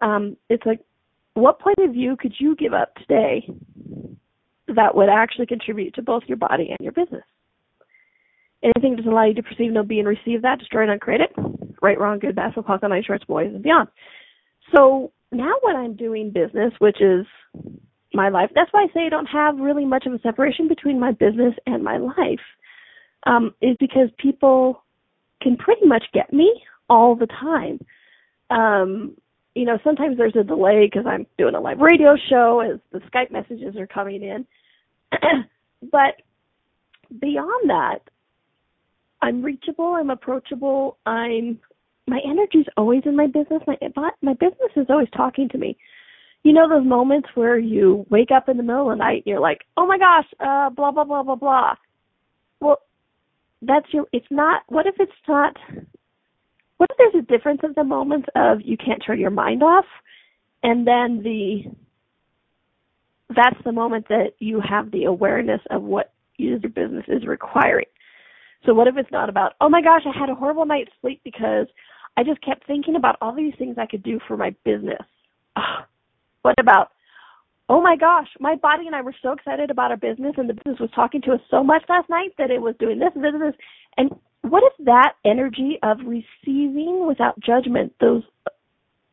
[0.00, 0.80] Um, it's like,
[1.34, 3.48] what point of view could you give up today
[4.68, 7.24] that would actually contribute to both your body and your business?
[8.62, 11.20] Anything that doesn't allow you to perceive, know, be, and receive that, destroy and uncreate
[11.20, 11.32] it.
[11.80, 13.88] Right, wrong, good, bad, so clock on ice shorts, boys, and beyond.
[14.74, 17.26] So now when I'm doing business, which is
[18.14, 21.00] my life, that's why I say I don't have really much of a separation between
[21.00, 22.40] my business and my life,
[23.26, 24.84] um, is because people
[25.42, 27.84] can pretty much get me all the time.
[28.50, 29.16] Um,
[29.54, 33.00] you know, sometimes there's a delay because I'm doing a live radio show as the
[33.10, 34.46] Skype messages are coming in.
[35.90, 36.14] but
[37.20, 38.00] beyond that,
[39.20, 41.60] I'm reachable, I'm approachable, I'm
[42.08, 43.62] my energy's always in my business.
[43.66, 43.76] My
[44.22, 45.76] my business is always talking to me.
[46.42, 49.26] You know those moments where you wake up in the middle of the night and
[49.26, 51.74] you're like, "Oh my gosh, uh blah blah blah blah blah."
[52.60, 52.78] Well,
[53.62, 55.56] that's your it's not what if it's not
[56.76, 59.84] what if there's a difference of the moments of you can't turn your mind off
[60.62, 61.62] and then the
[63.34, 67.86] that's the moment that you have the awareness of what your business is requiring.
[68.66, 71.20] So what if it's not about, oh my gosh, I had a horrible night's sleep
[71.24, 71.66] because
[72.16, 75.02] I just kept thinking about all these things I could do for my business.
[76.42, 76.90] What about,
[77.72, 80.52] oh my gosh, my body and I were so excited about our business and the
[80.52, 83.24] business was talking to us so much last night that it was doing this and
[83.24, 83.54] this and this.
[83.96, 84.10] And
[84.42, 88.24] what if that energy of receiving without judgment, those,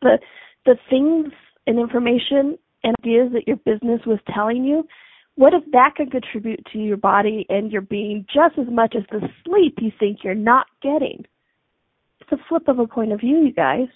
[0.02, 0.20] the,
[0.66, 1.32] the things
[1.68, 4.86] and information and ideas that your business was telling you,
[5.36, 9.04] what if that could contribute to your body and your being just as much as
[9.10, 11.24] the sleep you think you're not getting?
[12.20, 13.88] It's a flip of a point of view, you guys.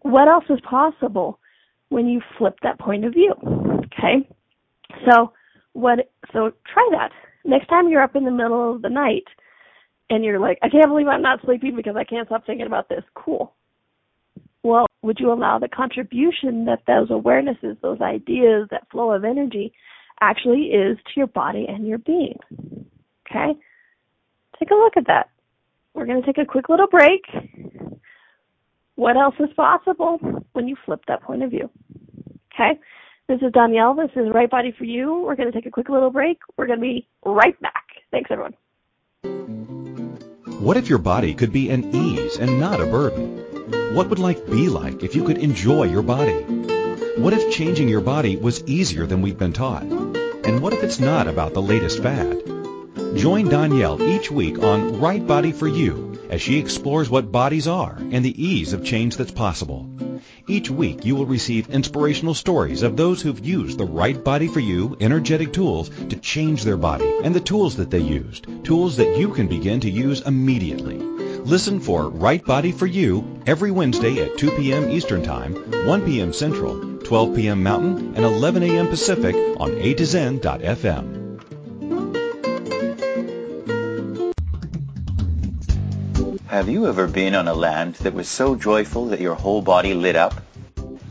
[0.00, 1.38] What else is possible
[1.88, 3.34] when you flip that point of view?
[3.86, 4.28] Okay?
[5.08, 5.32] So
[5.72, 7.10] what so try that.
[7.44, 9.24] Next time you're up in the middle of the night
[10.10, 12.88] and you're like, I can't believe I'm not sleeping because I can't stop thinking about
[12.88, 13.04] this.
[13.14, 13.54] Cool.
[14.62, 19.72] Well, would you allow the contribution that those awarenesses, those ideas, that flow of energy
[20.20, 22.38] actually is to your body and your being.
[23.30, 23.58] Okay?
[24.58, 25.30] Take a look at that.
[25.94, 27.22] We're going to take a quick little break.
[28.96, 30.18] What else is possible
[30.58, 31.70] when you flip that point of view?
[32.52, 32.80] Okay?
[33.28, 33.94] This is Danielle.
[33.94, 35.22] This is Right Body for You.
[35.24, 36.38] We're going to take a quick little break.
[36.56, 37.84] We're going to be right back.
[38.10, 38.54] Thanks, everyone.
[40.58, 43.38] What if your body could be an ease and not a burden?
[43.94, 46.40] What would life be like if you could enjoy your body?
[47.22, 49.84] What if changing your body was easier than we've been taught?
[49.84, 52.42] And what if it's not about the latest fad?
[53.14, 57.96] Join Danielle each week on Right Body for You as she explores what bodies are
[57.96, 59.88] and the ease of change that's possible.
[60.50, 64.60] Each week you will receive inspirational stories of those who've used the Right Body for
[64.60, 69.18] You energetic tools to change their body and the tools that they used, tools that
[69.18, 70.96] you can begin to use immediately.
[71.44, 74.88] Listen for Right Body for You every Wednesday at 2 p.m.
[74.90, 75.54] Eastern Time,
[75.86, 76.32] 1 p.m.
[76.32, 77.62] Central, 12 p.m.
[77.62, 78.88] Mountain, and 11 a.m.
[78.88, 81.27] Pacific on A to Zen.fm.
[86.48, 89.92] Have you ever been on a land that was so joyful that your whole body
[89.92, 90.40] lit up?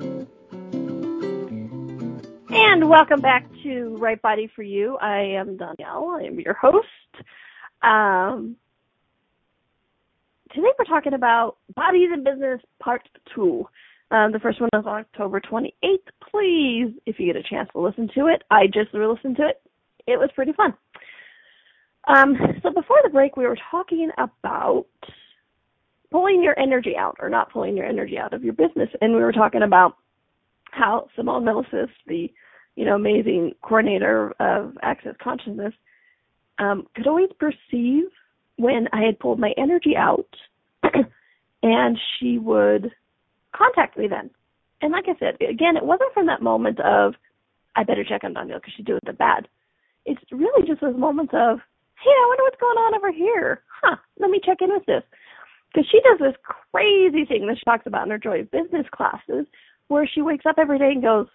[2.49, 4.97] And welcome back to Right Body for You.
[4.97, 6.17] I am Danielle.
[6.19, 6.87] I am your host.
[7.81, 8.55] Um,
[10.53, 13.01] today we're talking about Bodies in Business Part
[13.35, 13.67] 2.
[14.11, 15.97] Um, the first one is October 28th.
[16.31, 19.61] Please, if you get a chance to listen to it, I just listened to it.
[20.07, 20.75] It was pretty fun.
[22.07, 24.85] Um, so before the break, we were talking about
[26.11, 29.21] pulling your energy out or not pulling your energy out of your business, and we
[29.21, 29.97] were talking about
[30.71, 32.31] how Simone Milasas, the
[32.75, 35.73] you know amazing coordinator of Access Consciousness,
[36.59, 38.05] um, could always perceive
[38.57, 40.27] when I had pulled my energy out,
[41.63, 42.91] and she would
[43.55, 44.29] contact me then.
[44.81, 47.15] And like I said, again, it wasn't from that moment of
[47.75, 49.47] I better check on Danielle because she's doing the bad.
[50.05, 51.59] It's really just those moments of
[52.03, 53.63] hey, I wonder what's going on over here.
[53.81, 55.03] Huh, let me check in with this.
[55.73, 56.35] Because she does this
[56.71, 59.45] crazy thing that she talks about in her Joy of Business classes,
[59.87, 61.27] where she wakes up every day and goes,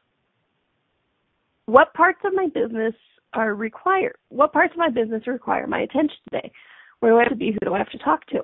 [1.67, 2.95] what parts of my business
[3.33, 4.17] are required?
[4.29, 6.51] What parts of my business require my attention today?
[6.99, 7.53] Where do I have to be?
[7.53, 8.39] Who do I have to talk to?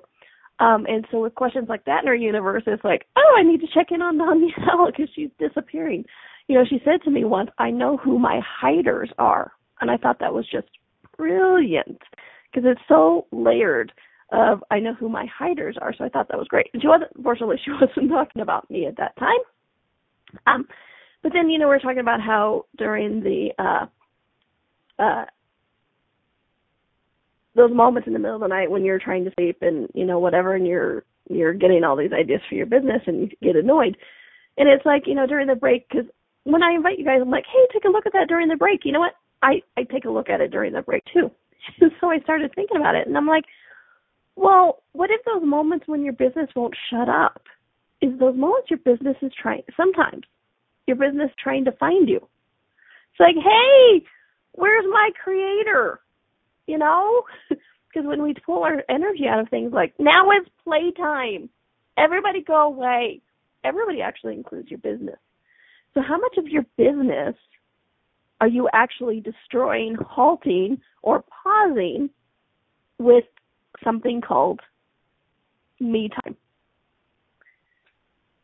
[0.65, 3.61] Um, and so with questions like that in her universe, it's like, oh, I need
[3.61, 6.05] to check in on Danielle because she's disappearing.
[6.47, 9.53] You know, she said to me once, I know who my hiders are.
[9.81, 10.69] And I thought that was just
[11.17, 12.01] brilliant
[12.51, 13.93] because it's so layered
[14.33, 15.95] of I know who my hiders are.
[15.97, 16.67] So I thought that was great.
[16.73, 19.39] And she wasn't, fortunately, she wasn't talking about me at that time.
[20.47, 20.67] Um,
[21.23, 23.87] but then, you know, we're talking about how during the, uh,
[25.03, 25.25] uh,
[27.55, 30.05] those moments in the middle of the night when you're trying to sleep and, you
[30.05, 33.57] know, whatever, and you're, you're getting all these ideas for your business and you get
[33.57, 33.97] annoyed.
[34.59, 36.07] And it's like, you know, during the break, because
[36.45, 38.57] when I invite you guys, I'm like, hey, take a look at that during the
[38.57, 38.81] break.
[38.85, 39.15] You know what?
[39.43, 41.31] I I take a look at it during the break too.
[42.01, 43.45] so I started thinking about it, and I'm like,
[44.37, 47.43] well, what if those moments when your business won't shut up?
[48.03, 49.63] Is those moments your business is trying?
[49.77, 50.25] Sometimes
[50.87, 52.17] your business trying to find you.
[52.19, 54.05] It's like, hey,
[54.53, 56.01] where's my creator?
[56.67, 61.49] You know, because when we pull our energy out of things, like now is playtime.
[61.97, 63.23] Everybody go away.
[63.65, 65.17] Everybody actually includes your business.
[65.95, 67.35] So how much of your business
[68.41, 72.11] are you actually destroying, halting, or pausing
[72.99, 73.25] with
[73.83, 74.61] something called
[75.81, 76.37] me time?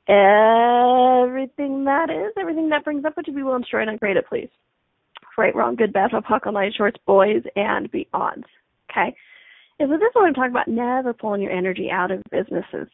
[0.09, 4.29] Everything that is, everything that brings up, would you be to destroy and uncreate it,
[4.29, 4.49] please?
[5.39, 8.45] Right, wrong, good, bad, all nine, shorts, boys, and beyonds.
[8.91, 9.15] Okay?
[9.79, 12.89] And so this is what I'm talking about, never pulling your energy out of businesses.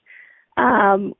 [0.56, 1.14] Um,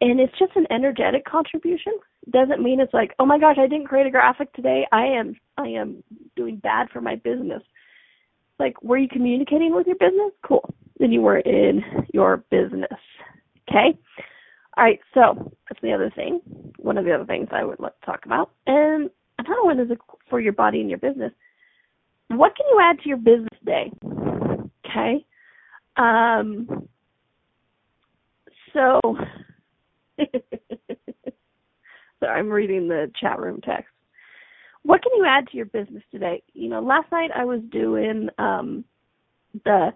[0.00, 1.92] and it's just an energetic contribution.
[2.30, 4.86] Doesn't mean it's like, oh my gosh, I didn't create a graphic today.
[4.92, 6.02] I am I am
[6.36, 7.62] doing bad for my business.
[8.58, 10.32] Like, were you communicating with your business?
[10.46, 10.68] Cool.
[10.98, 12.88] Then you were in your business.
[13.68, 13.98] Okay?
[14.76, 16.40] All right, so that's the other thing.
[16.78, 18.50] One of the other things I would like to talk about.
[18.66, 19.90] And another one is
[20.28, 21.32] for your body and your business.
[22.28, 23.92] What can you add to your business day?
[24.86, 25.24] Okay?
[25.96, 26.88] Um,
[28.72, 29.00] so,
[32.24, 33.90] so I'm reading the chat room text.
[34.82, 36.42] What can you add to your business today?
[36.52, 38.84] You know, last night I was doing um,
[39.64, 39.90] the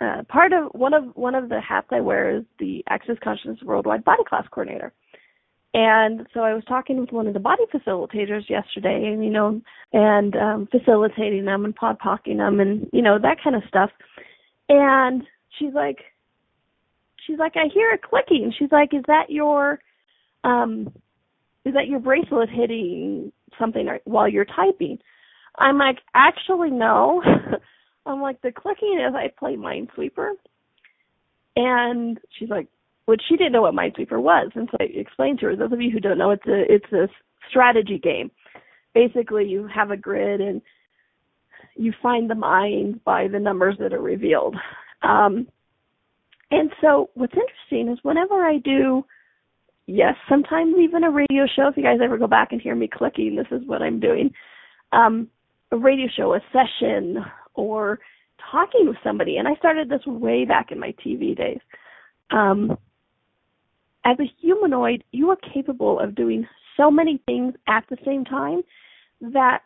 [0.00, 3.58] uh, part of one of one of the hats I wear is the Access Consciousness
[3.62, 4.92] Worldwide Body Class Coordinator.
[5.74, 9.60] And so I was talking with one of the body facilitators yesterday, and you know,
[9.92, 13.90] and um, facilitating them and pod pocking them, and you know that kind of stuff.
[14.68, 15.22] And
[15.58, 15.98] she's like,
[17.26, 18.52] she's like, I hear a clicking.
[18.58, 19.80] She's like, is that your,
[20.44, 20.92] um,
[21.64, 24.98] is that your bracelet hitting something while you're typing?
[25.58, 27.22] I'm like, actually no.
[28.06, 30.32] I'm like, the clicking is I play Minesweeper.
[31.56, 32.68] And she's like,
[33.06, 34.50] which she didn't know what Minesweeper was.
[34.54, 36.92] And so I explained to her, those of you who don't know, it's a, it's
[36.92, 37.08] a
[37.50, 38.30] strategy game.
[38.94, 40.62] Basically, you have a grid and
[41.74, 44.56] you find the mines by the numbers that are revealed.
[45.02, 45.46] Um,
[46.50, 49.04] and so what's interesting is whenever I do,
[49.88, 52.88] yes, sometimes even a radio show, if you guys ever go back and hear me
[52.92, 54.30] clicking, this is what I'm doing.
[54.92, 55.28] Um,
[55.72, 57.24] a radio show, a session,
[57.54, 57.98] or
[58.50, 59.38] talking with somebody.
[59.38, 61.58] And I started this way back in my TV days.
[62.30, 62.76] Um,
[64.04, 68.62] as a humanoid, you are capable of doing so many things at the same time
[69.20, 69.62] that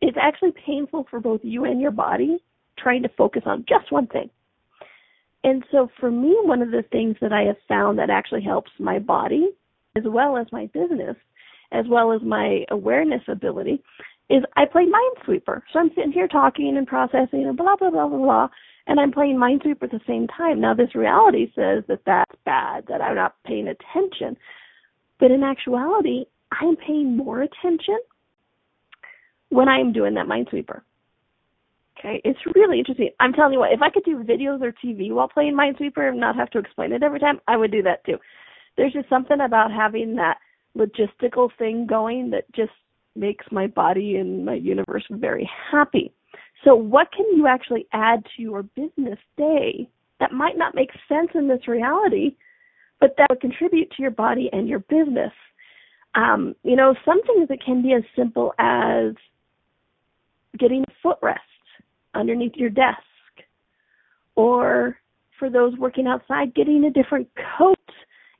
[0.00, 2.38] it's actually painful for both you and your body
[2.76, 4.30] trying to focus on just one thing.
[5.48, 8.70] And so for me, one of the things that I have found that actually helps
[8.78, 9.48] my body
[9.96, 11.16] as well as my business,
[11.72, 13.82] as well as my awareness ability,
[14.28, 15.62] is I play Minesweeper.
[15.72, 18.48] So I'm sitting here talking and processing and blah, blah, blah, blah, blah,
[18.88, 20.60] and I'm playing Minesweeper at the same time.
[20.60, 24.36] Now, this reality says that that's bad, that I'm not paying attention.
[25.18, 26.26] But in actuality,
[26.60, 27.98] I'm paying more attention
[29.48, 30.82] when I'm doing that Minesweeper.
[31.98, 33.10] Okay, it's really interesting.
[33.18, 36.20] I'm telling you what, if I could do videos or TV while playing Minesweeper and
[36.20, 38.18] not have to explain it every time, I would do that too.
[38.76, 40.38] There's just something about having that
[40.76, 42.72] logistical thing going that just
[43.16, 46.12] makes my body and my universe very happy.
[46.64, 49.88] So, what can you actually add to your business day
[50.20, 52.36] that might not make sense in this reality,
[53.00, 55.32] but that would contribute to your body and your business?
[56.14, 59.14] Um, you know, some things that can be as simple as
[60.58, 61.38] getting a footrest
[62.18, 62.98] underneath your desk,
[64.34, 64.98] or
[65.38, 67.76] for those working outside, getting a different coat.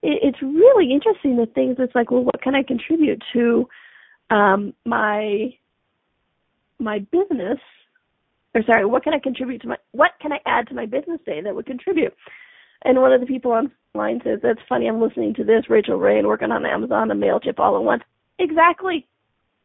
[0.02, 1.76] It, it's really interesting the things.
[1.78, 3.68] It's like, well, what can I contribute to
[4.30, 5.54] um, my
[6.78, 7.58] my business?
[8.54, 9.76] Or sorry, what can I contribute to my?
[9.92, 12.14] What can I add to my business day that would contribute?
[12.84, 13.52] And one of the people
[13.94, 14.88] online says, "That's funny.
[14.88, 18.02] I'm listening to this, Rachael Ray, and working on Amazon and Mailchimp all at once."
[18.38, 19.06] Exactly.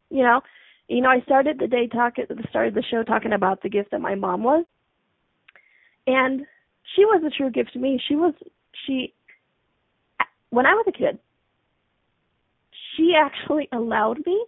[0.09, 0.41] You know,
[0.88, 3.91] you know, I started the day talk at the the show talking about the gift
[3.91, 4.65] that my mom was.
[6.05, 6.41] And
[6.95, 8.01] she was a true gift to me.
[8.07, 8.34] She was
[8.86, 9.13] she
[10.49, 11.17] when I was a kid,
[12.95, 14.45] she actually allowed me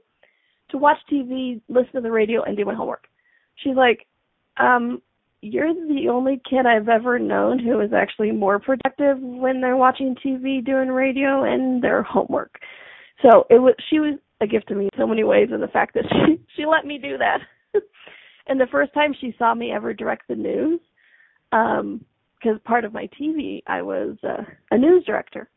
[0.70, 3.08] to watch TV, listen to the radio, and do my homework.
[3.56, 4.06] She's like,
[4.58, 5.02] um,
[5.42, 10.16] you're the only kid I've ever known who is actually more productive when they're watching
[10.16, 12.60] TV, doing radio, and their homework.
[13.22, 15.68] So it was she was a gift to me in so many ways and the
[15.68, 17.40] fact that she she let me do that.
[18.48, 20.80] and the first time she saw me ever direct the news,
[21.52, 22.04] um,
[22.38, 25.50] because part of my TV I was uh, a news director.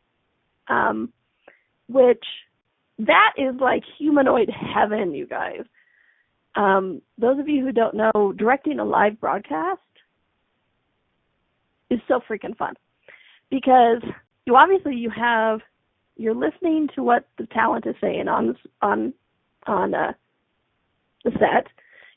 [0.67, 1.11] Um,
[1.89, 2.23] which
[2.99, 5.63] that is like humanoid heaven, you guys.
[6.55, 9.81] Um, those of you who don't know, directing a live broadcast
[11.89, 12.75] is so freaking fun
[13.49, 14.01] because
[14.45, 15.59] you obviously you have
[16.19, 19.13] you're listening to what the talent is saying on on
[19.67, 20.11] on uh,
[21.23, 21.67] the set.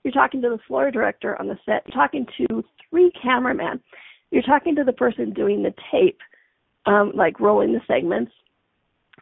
[0.02, 1.84] You're talking to the floor director on the set.
[1.86, 3.80] You're talking to three cameramen.
[4.32, 6.18] You're talking to the person doing the tape,
[6.86, 8.32] um, like rolling the segments.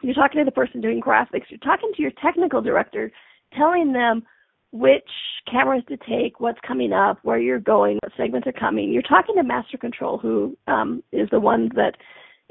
[0.01, 1.45] You're talking to the person doing graphics.
[1.49, 3.11] You're talking to your technical director
[3.55, 4.23] telling them
[4.71, 5.07] which
[5.51, 8.91] cameras to take, what's coming up, where you're going, what segments are coming.
[8.91, 11.97] You're talking to Master Control, who um, is the one that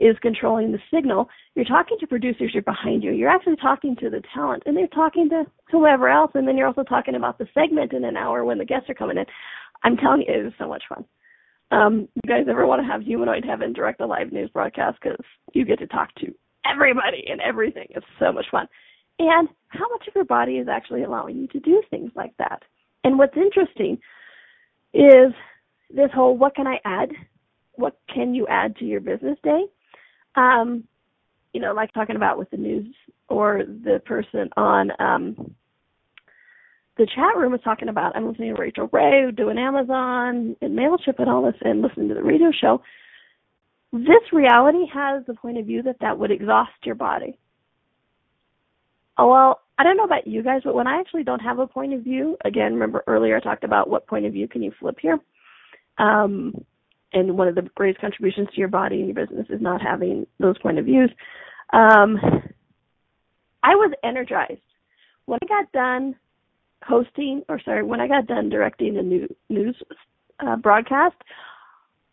[0.00, 1.28] is controlling the signal.
[1.54, 3.12] You're talking to producers, you're behind you.
[3.12, 6.66] You're actually talking to the talent, and they're talking to, whoever else, and then you're
[6.66, 9.26] also talking about the segment in an hour when the guests are coming in.
[9.84, 11.04] I'm telling you, it is so much fun.
[11.70, 15.20] Um, you guys ever want to have Humanoid Heaven direct a live news broadcast because
[15.52, 16.34] you get to talk to
[16.66, 17.86] everybody and everything.
[17.90, 18.66] It's so much fun.
[19.18, 22.62] And how much of your body is actually allowing you to do things like that?
[23.04, 23.98] And what's interesting
[24.92, 25.32] is
[25.90, 27.10] this whole what can I add?
[27.74, 29.64] What can you add to your business day?
[30.40, 30.84] Um,
[31.52, 32.94] you know, like talking about with the news
[33.28, 35.54] or the person on um,
[36.96, 38.16] the chat room was talking about.
[38.16, 42.14] I'm listening to Rachael Ray doing Amazon and Mailchimp and all this, and listening to
[42.14, 42.80] the radio show.
[43.92, 47.36] This reality has the point of view that that would exhaust your body.
[49.18, 51.66] Oh, well, I don't know about you guys, but when I actually don't have a
[51.66, 54.72] point of view, again, remember earlier I talked about what point of view can you
[54.78, 55.18] flip here.
[55.98, 56.64] Um,
[57.12, 60.26] and one of the greatest contributions to your body and your business is not having
[60.38, 61.10] those point of views.
[61.72, 62.18] Um,
[63.62, 64.60] I was energized
[65.26, 66.16] when I got done
[66.82, 69.76] hosting, or sorry, when I got done directing a new news
[70.40, 71.16] uh, broadcast.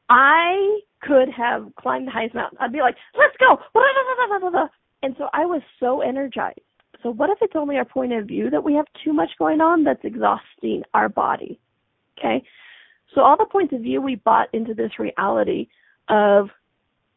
[0.10, 2.58] I could have climbed the highest mountain.
[2.62, 3.58] I'd be like, "Let's go!"
[5.04, 6.60] And so I was so energized.
[7.04, 9.62] So what if it's only our point of view that we have too much going
[9.62, 11.60] on that's exhausting our body?
[12.18, 12.44] Okay.
[13.14, 15.68] So all the points of view we bought into this reality
[16.10, 16.50] of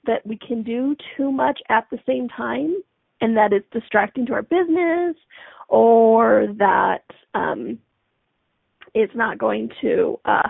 [0.06, 2.76] that we can do too much at the same time
[3.20, 5.16] and that it's distracting to our business
[5.68, 7.78] or that um,
[8.94, 10.48] it's not going to uh,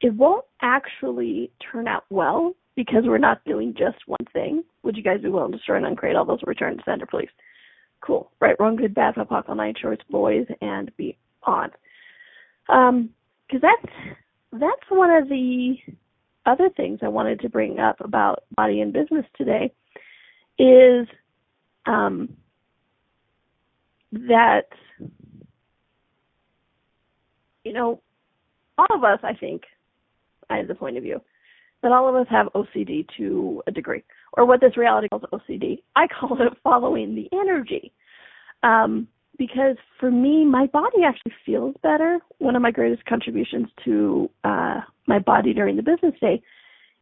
[0.00, 4.62] it won't actually turn out well because we're not doing just one thing.
[4.82, 7.28] Would you guys be willing to destroy and uncreate all those return to sender, please?
[8.00, 8.30] Cool.
[8.40, 11.72] Right, wrong, good, bad, pop, all nine shorts, boys, and beyond.
[12.68, 13.10] Um,
[13.46, 13.94] because that's
[14.52, 15.76] that's one of the
[16.46, 19.72] other things I wanted to bring up about body and business today
[20.58, 21.06] is
[21.86, 22.36] um,
[24.12, 24.68] that
[27.64, 28.00] you know
[28.78, 29.62] all of us, I think,
[30.50, 31.20] I have the point of view
[31.82, 34.02] that all of us have OCD to a degree,
[34.32, 35.82] or what this reality calls OCD.
[35.94, 37.92] I call it following the energy.
[38.62, 39.06] Um,
[39.38, 42.18] because for me, my body actually feels better.
[42.38, 46.42] One of my greatest contributions to uh, my body during the business day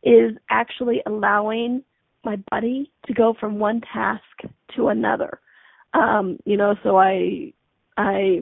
[0.02, 1.82] is actually allowing
[2.24, 4.22] my body to go from one task
[4.76, 5.40] to another.
[5.94, 7.52] Um, you know, so I
[7.96, 8.40] I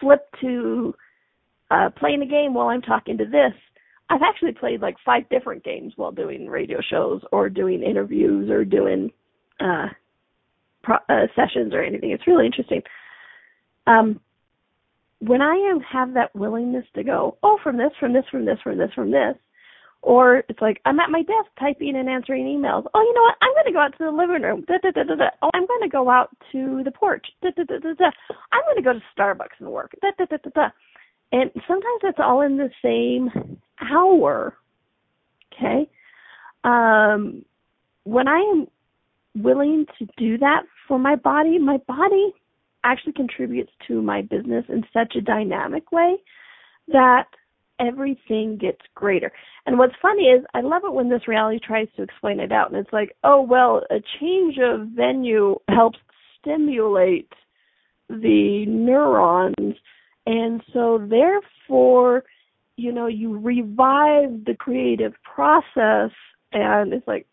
[0.00, 0.94] flip to
[1.70, 3.52] uh, playing a game while I'm talking to this
[4.08, 8.64] I've actually played like five different games while doing radio shows or doing interviews or
[8.64, 9.10] doing
[9.60, 9.86] uh,
[10.86, 12.12] pro- uh sessions or anything.
[12.12, 12.82] It's really interesting.
[13.86, 14.20] Um,
[15.20, 18.58] when I am have that willingness to go, oh, from this, from this, from this,
[18.62, 19.34] from this, from this,
[20.02, 22.84] or it's like I'm at my desk typing and answering emails.
[22.94, 23.36] Oh, you know what?
[23.42, 24.64] I'm going to go out to the living room.
[24.68, 25.30] Da, da, da, da, da.
[25.42, 27.26] Oh, I'm going to go out to the porch.
[27.42, 28.10] Da, da, da, da, da.
[28.52, 29.92] I'm going to go to Starbucks and work.
[30.02, 30.68] Da, da, da, da, da.
[31.32, 34.56] And sometimes it's all in the same hour.
[35.52, 35.90] Okay?
[36.62, 37.44] Um,
[38.04, 38.68] when I am
[39.42, 42.32] willing to do that for my body, my body
[42.84, 46.16] actually contributes to my business in such a dynamic way
[46.88, 47.26] that
[47.78, 49.30] everything gets greater.
[49.66, 52.70] And what's funny is I love it when this reality tries to explain it out
[52.70, 55.98] and it's like, oh well, a change of venue helps
[56.40, 57.32] stimulate
[58.08, 59.74] the neurons
[60.26, 62.24] and so therefore
[62.76, 66.10] you know, you revive the creative process
[66.52, 67.26] and it's like,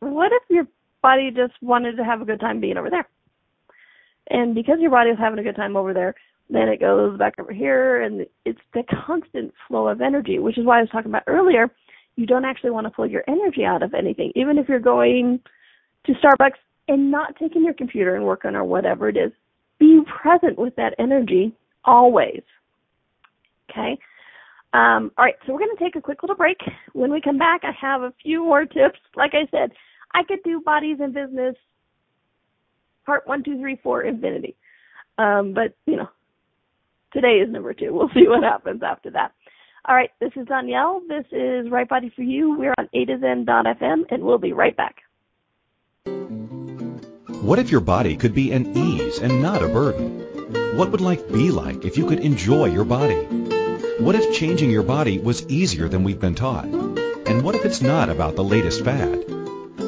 [0.00, 0.66] what if your
[1.02, 3.08] body just wanted to have a good time being over there?
[4.30, 6.14] And because your body is having a good time over there,
[6.50, 10.64] then it goes back over here and it's the constant flow of energy, which is
[10.64, 11.70] why I was talking about earlier.
[12.16, 15.40] You don't actually want to pull your energy out of anything, even if you're going
[16.06, 19.30] to Starbucks and not taking your computer and working or whatever it is.
[19.78, 22.42] Be present with that energy always.
[23.70, 23.98] Okay?
[24.72, 26.58] Um, all right, so we're going to take a quick little break.
[26.92, 28.98] When we come back, I have a few more tips.
[29.16, 29.70] Like I said,
[30.12, 31.54] I could do bodies in business
[33.08, 34.54] part one, two, three, four, infinity.
[35.16, 36.10] Um, but you know,
[37.12, 37.90] today is number two.
[37.94, 39.32] We'll see what happens after that.
[39.86, 41.00] All right, this is Danielle.
[41.08, 42.58] This is Right Body for You.
[42.58, 44.96] We're on A to Zen FM, and we'll be right back.
[47.40, 50.76] What if your body could be an ease and not a burden?
[50.76, 53.24] What would life be like if you could enjoy your body?
[54.00, 56.66] What if changing your body was easier than we've been taught?
[56.66, 59.27] And what if it's not about the latest fad?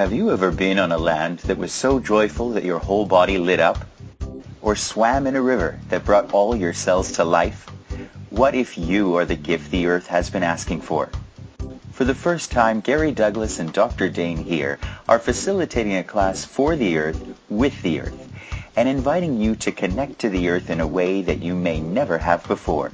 [0.00, 3.36] Have you ever been on a land that was so joyful that your whole body
[3.36, 3.84] lit up?
[4.62, 7.68] Or swam in a river that brought all your cells to life?
[8.30, 11.10] What if you are the gift the earth has been asking for?
[11.92, 14.08] For the first time, Gary Douglas and Dr.
[14.08, 18.32] Dain Heer are facilitating a class for the earth, with the earth,
[18.76, 22.16] and inviting you to connect to the earth in a way that you may never
[22.16, 22.90] have before.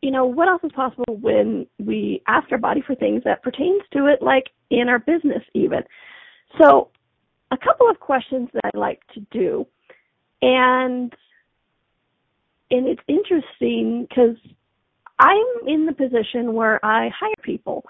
[0.00, 3.82] you know, what else is possible when we ask our body for things that pertains
[3.92, 5.82] to it, like in our business even?
[6.58, 6.88] So
[7.52, 9.66] a couple of questions that I like to do,
[10.40, 11.14] and
[12.70, 14.36] and it's interesting because
[15.18, 17.84] I'm in the position where I hire people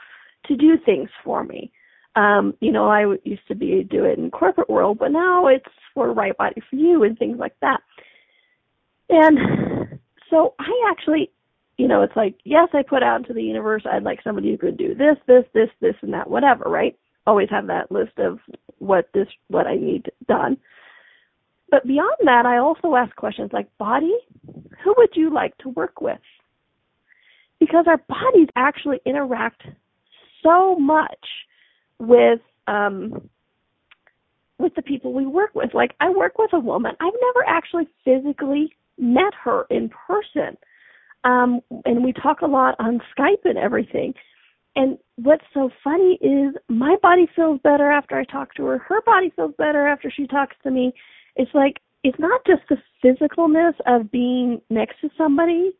[0.46, 1.72] to do things for me.
[2.16, 5.64] Um, you know, I used to be do it in corporate world, but now it's
[5.94, 7.80] for right body for you and things like that.
[9.08, 11.30] And so I actually,
[11.78, 13.84] you know, it's like yes, I put out into the universe.
[13.90, 16.98] I'd like somebody who could do this, this, this, this, and that, whatever, right?
[17.26, 18.38] always have that list of
[18.82, 20.58] what this what I need done.
[21.70, 24.12] But beyond that, I also ask questions like body,
[24.84, 26.18] who would you like to work with?
[27.60, 29.62] Because our bodies actually interact
[30.42, 31.24] so much
[31.98, 33.28] with um
[34.58, 35.72] with the people we work with.
[35.72, 40.56] Like I work with a woman, I've never actually physically met her in person.
[41.24, 44.12] Um and we talk a lot on Skype and everything.
[44.74, 48.78] And what's so funny is my body feels better after I talk to her.
[48.78, 50.92] Her body feels better after she talks to me.
[51.36, 55.72] It's like it's not just the physicalness of being next to somebody.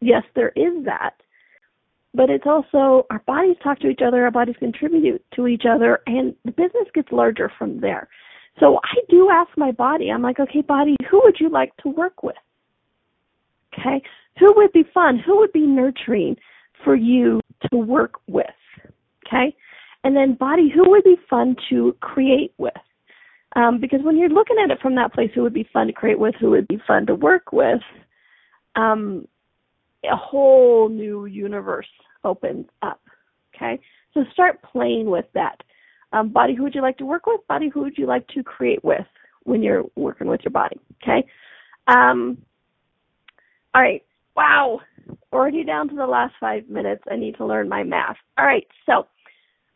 [0.00, 1.14] Yes, there is that.
[2.16, 6.00] but it's also our bodies talk to each other, our bodies contribute to each other,
[6.06, 8.08] and the business gets larger from there.
[8.58, 11.90] So I do ask my body, I'm like, okay, body, who would you like to
[11.90, 12.36] work with?
[13.74, 14.02] Okay,
[14.38, 15.18] who would be fun?
[15.24, 16.36] Who would be nurturing
[16.84, 18.46] for you to work with?
[19.26, 19.54] Okay,
[20.04, 22.72] and then body, who would be fun to create with?
[23.54, 25.92] Um, because when you're looking at it from that place, who would be fun to
[25.92, 27.80] create with, who would be fun to work with,
[28.76, 29.26] um,
[30.04, 31.88] a whole new universe
[32.22, 33.00] opens up.
[33.54, 33.80] Okay,
[34.12, 35.62] so start playing with that.
[36.12, 37.46] Um, body, who would you like to work with?
[37.48, 39.06] Body, who would you like to create with
[39.44, 40.76] when you're working with your body?
[41.02, 41.26] Okay.
[41.88, 42.38] Um,
[43.74, 44.02] all right.
[44.36, 44.80] Wow.
[45.32, 47.02] Already down to the last five minutes.
[47.10, 48.16] I need to learn my math.
[48.38, 48.66] All right.
[48.86, 49.06] So,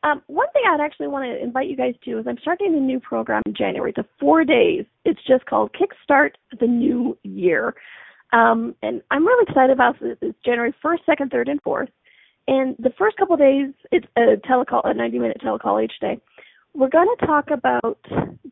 [0.02, 2.80] um, one thing I'd actually want to invite you guys to is I'm starting a
[2.80, 3.90] new program in January.
[3.90, 4.86] It's a four days.
[5.04, 7.74] It's just called Kickstart the New Year.
[8.32, 10.16] Um, and I'm really excited about this.
[10.22, 11.88] It's January 1st, 2nd, 3rd, and 4th.
[12.48, 16.18] And the first couple of days, it's a telecall, a 90 minute telecall each day.
[16.74, 17.98] We're going to talk about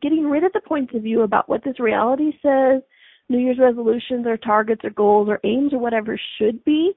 [0.01, 2.81] getting rid of the points of view about what this reality says,
[3.29, 6.91] New Year's resolutions or targets or goals or aims or whatever should be.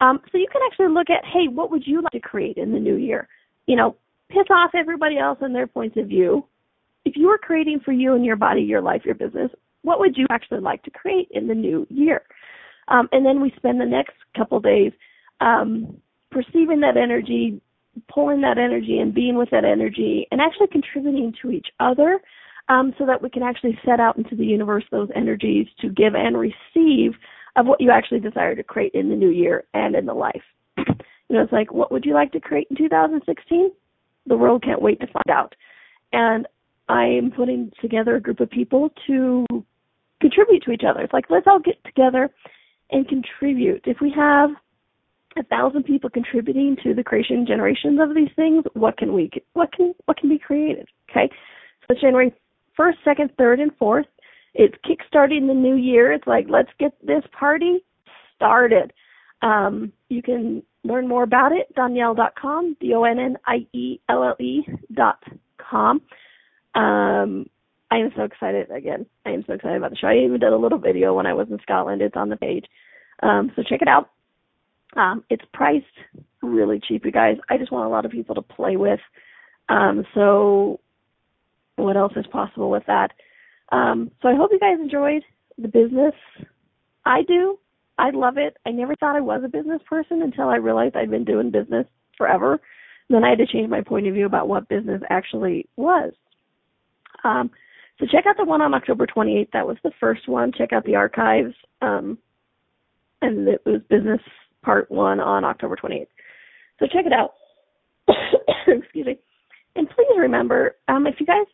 [0.00, 2.72] Um, so you can actually look at, hey, what would you like to create in
[2.72, 3.28] the new year?
[3.66, 3.96] You know,
[4.28, 6.46] piss off everybody else and their points of view.
[7.04, 9.50] If you were creating for you and your body, your life, your business,
[9.82, 12.22] what would you actually like to create in the new year?
[12.88, 14.92] Um, and then we spend the next couple days
[15.40, 15.96] um,
[16.30, 17.60] perceiving that energy,
[18.12, 22.20] pulling that energy, and being with that energy, and actually contributing to each other,
[22.68, 26.14] um, so that we can actually set out into the universe those energies to give
[26.14, 27.12] and receive
[27.56, 30.42] of what you actually desire to create in the new year and in the life.
[30.76, 30.84] you
[31.30, 33.70] know, it's like, what would you like to create in 2016?
[34.26, 35.54] The world can't wait to find out.
[36.12, 36.46] And
[36.88, 39.46] I am putting together a group of people to
[40.20, 41.00] contribute to each other.
[41.00, 42.30] It's like let's all get together
[42.90, 43.82] and contribute.
[43.86, 44.50] If we have
[45.36, 49.72] a thousand people contributing to the creation generations of these things, what can we what
[49.72, 50.88] can what can be created?
[51.10, 51.30] Okay,
[51.88, 52.32] so January
[52.76, 54.06] first, second, third, and fourth.
[54.54, 56.12] It's kickstarting the new year.
[56.12, 57.84] It's like let's get this party
[58.36, 58.92] started.
[59.42, 64.22] Um, you can learn more about it donnielle.com, d o n n i e l
[64.22, 64.62] l e
[64.92, 65.22] dot
[65.58, 66.00] com.
[66.74, 67.46] Um,
[67.90, 69.06] I am so excited again.
[69.26, 70.08] I am so excited about the show.
[70.08, 72.02] I even did a little video when I was in Scotland.
[72.02, 72.66] It's on the page.
[73.22, 74.10] Um, so check it out.
[74.96, 75.86] Um, it's priced
[76.42, 77.36] really cheap, you guys.
[77.48, 79.00] I just want a lot of people to play with.
[79.68, 80.80] Um, so
[81.76, 83.10] what else is possible with that?
[83.72, 85.22] Um, so I hope you guys enjoyed
[85.58, 86.14] the business.
[87.04, 87.58] I do.
[87.98, 88.56] I love it.
[88.66, 91.86] I never thought I was a business person until I realized I'd been doing business
[92.18, 92.60] forever.
[93.08, 96.12] Then I had to change my point of view about what business actually was.
[97.22, 97.50] Um,
[97.98, 99.50] so check out the one on October 28th.
[99.52, 100.52] That was the first one.
[100.52, 101.54] Check out the archives.
[101.80, 102.18] Um,
[103.22, 104.20] and it was business
[104.62, 106.08] part one on October 28th.
[106.80, 107.34] So check it out.
[108.66, 109.18] Excuse me.
[109.76, 111.46] And please remember, um, if you guys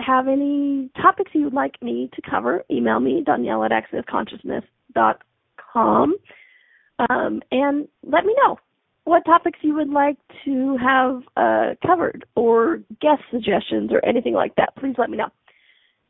[0.00, 6.16] have any topics you would like me to cover, email me, Danielle at accessconsciousness.com,
[7.08, 8.58] um, and let me know
[9.04, 14.54] what topics you would like to have uh, covered or guest suggestions or anything like
[14.56, 14.74] that.
[14.76, 15.30] Please let me know.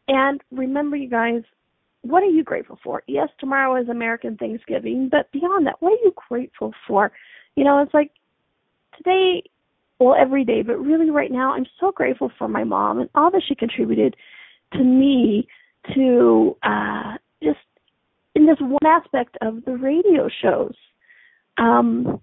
[0.09, 1.43] And remember, you guys,
[2.03, 3.03] what are you grateful for?
[3.07, 7.11] Yes, tomorrow is American Thanksgiving, but beyond that, what are you grateful for?
[7.57, 8.11] You know, it's like
[8.97, 9.43] today,
[9.99, 13.31] well, every day, but really right now, I'm so grateful for my mom and all
[13.31, 14.17] that she contributed
[14.73, 15.47] to me
[15.95, 17.59] to uh just
[18.35, 20.75] in this one aspect of the radio shows.
[21.59, 22.21] Um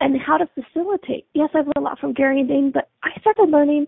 [0.00, 1.26] and how to facilitate.
[1.34, 3.86] Yes, I've learned a lot from Gary and Dain, but I started learning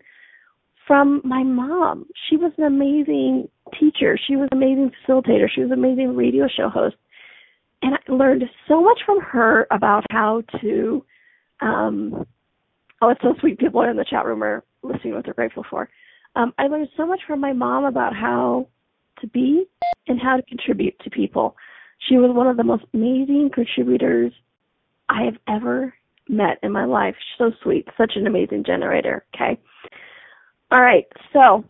[0.87, 2.07] from my mom.
[2.29, 4.19] She was an amazing teacher.
[4.27, 5.47] She was an amazing facilitator.
[5.53, 6.97] She was an amazing radio show host.
[7.83, 11.05] And I learned so much from her about how to
[11.61, 12.27] um
[13.03, 15.65] oh it's so sweet people are in the chat room are listening what they're grateful
[15.69, 15.89] for.
[16.35, 18.69] Um I learned so much from my mom about how
[19.21, 19.65] to be
[20.09, 21.57] and how to contribute to people.
[22.09, 24.33] She was one of the most amazing contributors
[25.09, 25.95] I have ever
[26.29, 27.15] met in my life.
[27.39, 29.25] So sweet, such an amazing generator.
[29.35, 29.59] Okay.
[30.71, 31.07] All right.
[31.33, 31.65] So,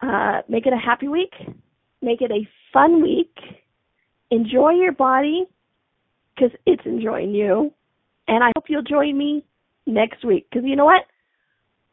[0.00, 1.32] uh, make it a happy week.
[2.00, 3.34] Make it a fun week.
[4.30, 5.44] Enjoy your body
[6.34, 7.72] because it's enjoying you.
[8.28, 9.44] And I hope you'll join me
[9.86, 11.04] next week because you know what?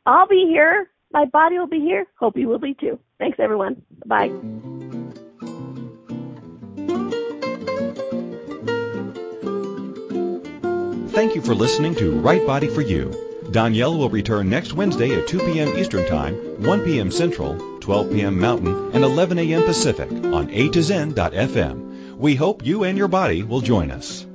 [0.05, 0.89] I'll be here.
[1.11, 2.05] My body will be here.
[2.19, 2.99] Hope you will be too.
[3.17, 3.81] Thanks, everyone.
[4.05, 4.29] Bye.
[11.09, 13.13] Thank you for listening to Right Body for You.
[13.51, 15.77] Danielle will return next Wednesday at 2 p.m.
[15.77, 17.11] Eastern Time, 1 p.m.
[17.11, 18.39] Central, 12 p.m.
[18.39, 19.63] Mountain, and 11 a.m.
[19.63, 22.15] Pacific on A to Zen.fm.
[22.15, 24.25] We hope you and your body will join us.